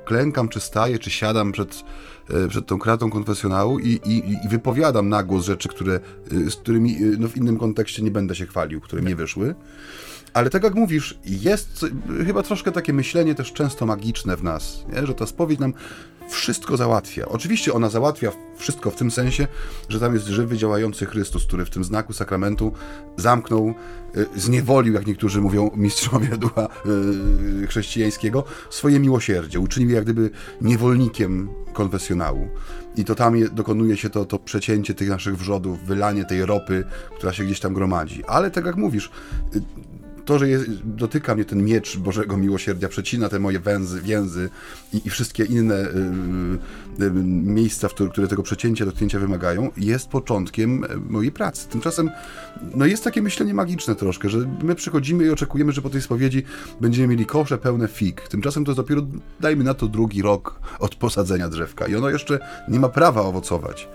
[0.08, 1.84] klękam, czy staję, czy siadam przed,
[2.30, 6.00] e, przed tą kratą konfesjonału i, i, i wypowiadam na głos rzeczy, które,
[6.48, 9.56] e, z którymi e, no, w innym kontekście nie będę się chwalił, które mi wyszły.
[10.38, 11.86] Ale tak jak mówisz, jest
[12.26, 15.08] chyba troszkę takie myślenie też często magiczne w nas, nie?
[15.08, 15.74] że ta spowiedź nam
[16.30, 17.26] wszystko załatwia.
[17.26, 19.48] Oczywiście ona załatwia wszystko w tym sensie,
[19.90, 22.72] że tam jest żywy, działający Chrystus, który w tym znaku sakramentu
[23.18, 23.74] zamknął,
[24.18, 26.68] y, zniewolił, jak niektórzy mówią, mistrzowie ducha
[27.64, 29.60] y, chrześcijańskiego, swoje miłosierdzie.
[29.60, 30.30] Uczynił jak gdyby
[30.62, 32.50] niewolnikiem konfesjonału.
[32.96, 36.84] I to tam dokonuje się to, to przecięcie tych naszych wrzodów, wylanie tej ropy,
[37.16, 38.24] która się gdzieś tam gromadzi.
[38.26, 39.12] Ale tak jak mówisz,
[39.56, 39.62] y,
[40.28, 44.50] to, że jest, dotyka mnie ten miecz Bożego Miłosierdzia, przecina te moje węzy, więzy
[44.94, 47.12] i, i wszystkie inne y, y, y
[47.44, 51.68] miejsca, które, które tego przecięcia, dotknięcia wymagają, jest początkiem mojej pracy.
[51.68, 52.10] Tymczasem
[52.76, 56.44] no jest takie myślenie magiczne troszkę, że my przychodzimy i oczekujemy, że po tej spowiedzi
[56.82, 58.22] będziemy mieli kosze pełne fig.
[58.22, 59.02] Tymczasem to jest dopiero,
[59.40, 63.88] dajmy na to, drugi rok od posadzenia drzewka i ono jeszcze nie ma prawa owocować.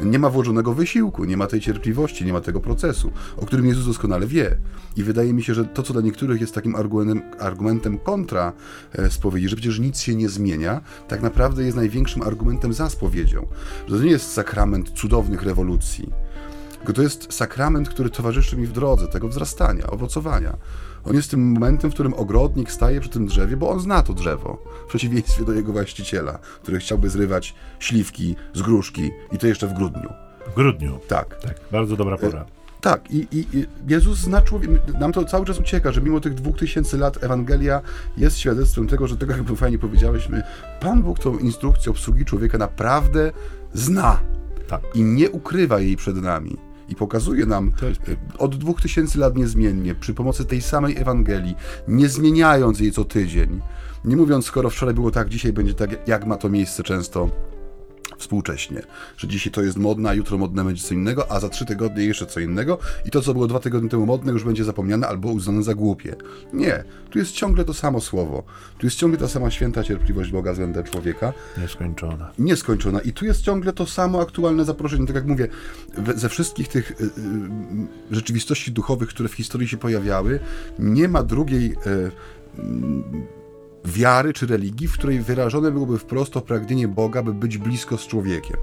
[0.00, 3.86] Nie ma włożonego wysiłku, nie ma tej cierpliwości, nie ma tego procesu, o którym Jezus
[3.86, 4.56] doskonale wie.
[4.96, 8.52] I wydaje mi się, że to, co dla niektórych jest takim argumentem, argumentem kontra
[8.92, 13.46] e, spowiedzi, że przecież nic się nie zmienia, tak naprawdę jest największym argumentem za spowiedzią.
[13.88, 16.12] Że to nie jest sakrament cudownych rewolucji,
[16.78, 20.56] tylko to jest sakrament, który towarzyszy mi w drodze tego wzrastania, owocowania.
[21.04, 24.14] On jest tym momentem, w którym ogrodnik staje przy tym drzewie, bo on zna to
[24.14, 29.66] drzewo, w przeciwieństwie do jego właściciela, który chciałby zrywać śliwki z gruszki i to jeszcze
[29.66, 30.08] w grudniu.
[30.52, 30.98] W grudniu?
[31.08, 31.40] Tak.
[31.42, 32.40] tak bardzo dobra pora.
[32.40, 36.34] E, tak, i, i, Jezus zna człowieka, nam to cały czas ucieka, że mimo tych
[36.34, 37.80] dwóch tysięcy lat Ewangelia
[38.16, 40.28] jest świadectwem tego, że tego, jak fajnie powiedziałeś,
[40.80, 43.32] Pan Bóg tą instrukcję obsługi człowieka naprawdę
[43.74, 44.20] zna
[44.68, 44.80] tak.
[44.94, 49.94] i nie ukrywa jej przed nami i pokazuje nam e, od dwóch tysięcy lat niezmiennie,
[49.94, 51.54] przy pomocy tej samej Ewangelii,
[51.88, 53.60] nie zmieniając jej co tydzień.
[54.04, 57.30] Nie mówiąc, skoro wczoraj było tak, dzisiaj będzie tak, jak ma to miejsce często
[58.18, 58.82] współcześnie,
[59.16, 62.04] że dzisiaj to jest modne, a jutro modne będzie co innego, a za trzy tygodnie
[62.04, 65.28] jeszcze co innego i to, co było dwa tygodnie temu modne, już będzie zapomniane albo
[65.28, 66.16] uznane za głupie.
[66.52, 68.42] Nie, tu jest ciągle to samo słowo.
[68.78, 71.32] Tu jest ciągle ta sama święta cierpliwość Boga względem człowieka.
[71.58, 72.30] Nieskończona.
[72.38, 73.00] Nieskończona.
[73.00, 75.06] I tu jest ciągle to samo aktualne zaproszenie.
[75.06, 75.48] Tak jak mówię,
[76.16, 77.08] ze wszystkich tych y, y,
[78.10, 80.40] rzeczywistości duchowych, które w historii się pojawiały,
[80.78, 82.10] nie ma drugiej y,
[83.88, 88.56] wiary czy religii, w której wyrażone byłoby wprost pragnienie Boga, by być blisko z człowiekiem.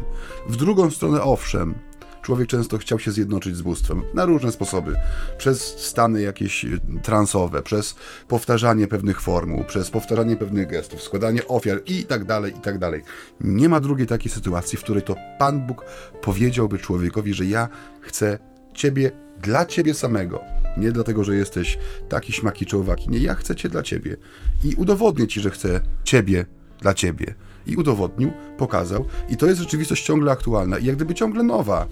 [0.49, 1.76] W drugą stronę, owszem,
[2.21, 4.95] człowiek często chciał się zjednoczyć z bóstwem na różne sposoby.
[5.38, 7.95] Przez stany jakieś y, transowe, przez
[8.28, 13.01] powtarzanie pewnych formuł, przez powtarzanie pewnych gestów, składanie ofiar i tak dalej, i tak dalej.
[13.41, 15.86] Nie ma drugiej takiej sytuacji, w której to Pan Bóg
[16.21, 17.69] powiedziałby człowiekowi, że ja
[18.01, 18.39] chcę
[18.76, 19.11] Ciebie
[19.41, 21.78] dla Ciebie samego nie dlatego, że jesteś
[22.09, 23.09] taki śmaki czy.
[23.09, 24.17] Nie, ja chcę cię dla ciebie.
[24.63, 26.45] I udowodnię ci, że chcę ciebie
[26.82, 27.36] dla ciebie.
[27.67, 29.05] I udowodnił, pokazał.
[29.30, 31.88] I to jest rzeczywistość ciągle aktualna i jak gdyby ciągle nowa.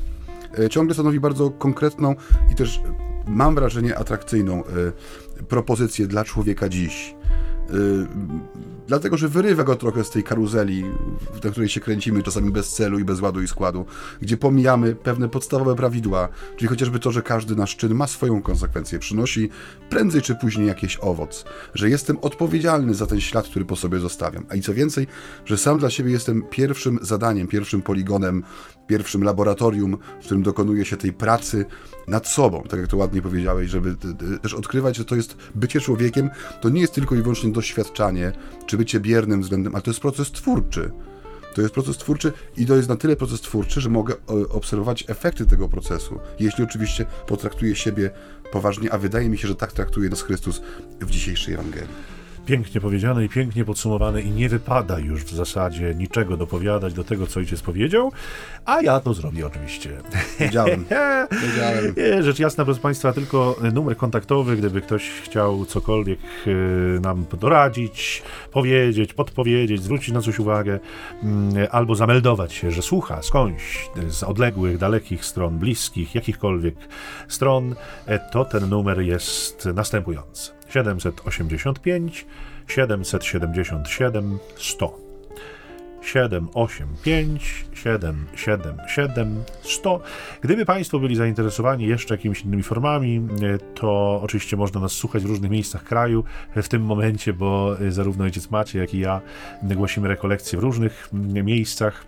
[0.60, 2.16] E, ciągle stanowi bardzo konkretną
[2.52, 2.82] i też
[3.28, 7.16] mam wrażenie atrakcyjną e, propozycję dla człowieka dziś.
[8.88, 10.86] Dlatego, że wyrywa go trochę z tej karuzeli,
[11.44, 13.86] na której się kręcimy, czasami bez celu i bez ładu i składu,
[14.22, 19.00] gdzie pomijamy pewne podstawowe prawidła, czyli chociażby to, że każdy nasz czyn ma swoją konsekwencję,
[19.00, 19.50] przynosi
[19.90, 24.46] prędzej czy później jakiś owoc, że jestem odpowiedzialny za ten ślad, który po sobie zostawiam.
[24.50, 25.08] A i co więcej,
[25.46, 28.44] że sam dla siebie jestem pierwszym zadaniem, pierwszym poligonem,
[28.88, 31.66] pierwszym laboratorium, w którym dokonuje się tej pracy
[32.08, 33.96] nad sobą, tak jak to ładnie powiedziałeś, żeby
[34.42, 36.30] też odkrywać, że to jest bycie człowiekiem,
[36.62, 38.32] to nie jest tylko i wyłącznie doświadczanie,
[38.66, 40.92] czy bycie biernym względem, ale to jest proces twórczy.
[41.56, 45.04] To jest proces twórczy i to jest na tyle proces twórczy, że mogę e, obserwować
[45.08, 48.12] efekty tego procesu, jeśli oczywiście potraktuję siebie
[48.52, 50.62] poważnie, a wydaje mi się, że tak traktuje nas Chrystus
[51.02, 52.13] w dzisiejszej Ewangelii.
[52.46, 57.28] Pięknie powiedziane i pięknie podsumowane i nie wypada już w zasadzie niczego dopowiadać do tego,
[57.28, 58.12] co ojciec powiedział,
[58.66, 59.90] a ja to zrobię oczywiście.
[60.40, 60.86] Wiedziałem.
[61.44, 61.96] Wiedziałem.
[62.24, 69.14] Rzecz jasna, proszę Państwa, tylko numer kontaktowy, gdyby ktoś chciał cokolwiek e, nam doradzić, powiedzieć,
[69.14, 70.80] podpowiedzieć, zwrócić na coś uwagę,
[71.24, 76.76] mm, albo zameldować się, że słucha skądś z odległych, dalekich stron, bliskich, jakichkolwiek
[77.28, 77.76] stron,
[78.06, 80.63] e, to ten numer jest następujący.
[80.74, 82.26] 785
[82.68, 85.00] 777 100
[86.02, 90.02] 785 777 100.
[90.42, 93.28] Gdyby Państwo byli zainteresowani jeszcze jakimiś innymi formami,
[93.76, 96.24] to oczywiście można nas słuchać w różnych miejscach kraju
[96.56, 99.22] w tym momencie, bo zarówno ojciec Maciej, jak i ja
[99.64, 101.10] głosimy rekolekcje w różnych
[101.44, 102.06] miejscach.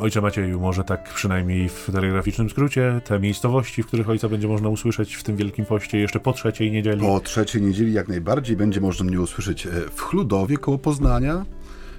[0.00, 4.68] Ojcze Macieju, może tak przynajmniej w telegraficznym skrócie, te miejscowości, w których ojca będzie można
[4.68, 7.00] usłyszeć w tym Wielkim Poście jeszcze po trzeciej niedzieli?
[7.00, 11.44] Po trzeciej niedzieli jak najbardziej będzie można mnie usłyszeć e, w Chludowie koło Poznania,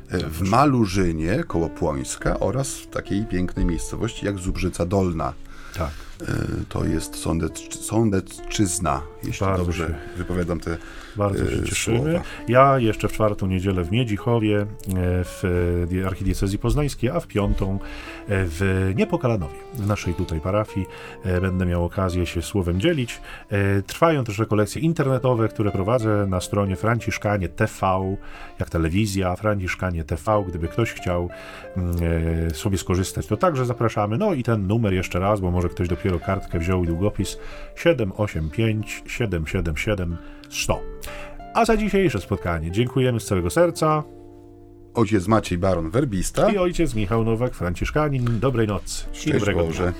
[0.09, 5.33] e, w Malurzynie koło Płońska oraz w takiej pięknej miejscowości jak Zubrzyca Dolna.
[5.77, 5.91] Tak.
[6.21, 6.25] E,
[6.69, 9.95] to jest Sądecz, Sądecczyzna, jeśli Bardzo dobrze się.
[10.17, 10.77] wypowiadam te
[11.17, 11.99] Bardzo się cieszymy.
[11.99, 12.21] Słowa.
[12.47, 14.65] Ja jeszcze w czwartą niedzielę w Miedzichowie,
[15.23, 15.43] w
[16.05, 17.79] archidiecezji poznańskiej, a w piątą
[18.27, 20.87] w Niepokalanowie, w naszej tutaj parafii.
[21.23, 23.21] E, będę miał okazję się słowem dzielić.
[23.49, 28.15] E, trwają też rekolekcje internetowe, które prowadzę na stronie Franciszkanie TV,
[28.59, 30.43] jak telewizja, Franciszkanie TV.
[30.47, 31.29] Gdyby ktoś chciał
[31.77, 31.95] mm,
[32.47, 34.17] e, sobie skorzystać, to także zapraszamy.
[34.17, 37.37] No i ten numer jeszcze raz, bo może ktoś dopiero kartkę wziął i długopis
[37.75, 40.17] 785 777
[40.49, 40.81] 100.
[41.53, 44.03] A za dzisiejsze spotkanie dziękujemy z całego serca
[44.93, 48.39] ojciec Maciej Baron Werbista i ojciec Michał Nowak Franciszkanin.
[48.39, 49.05] Dobrej nocy.
[49.11, 49.93] Szczęść Boże.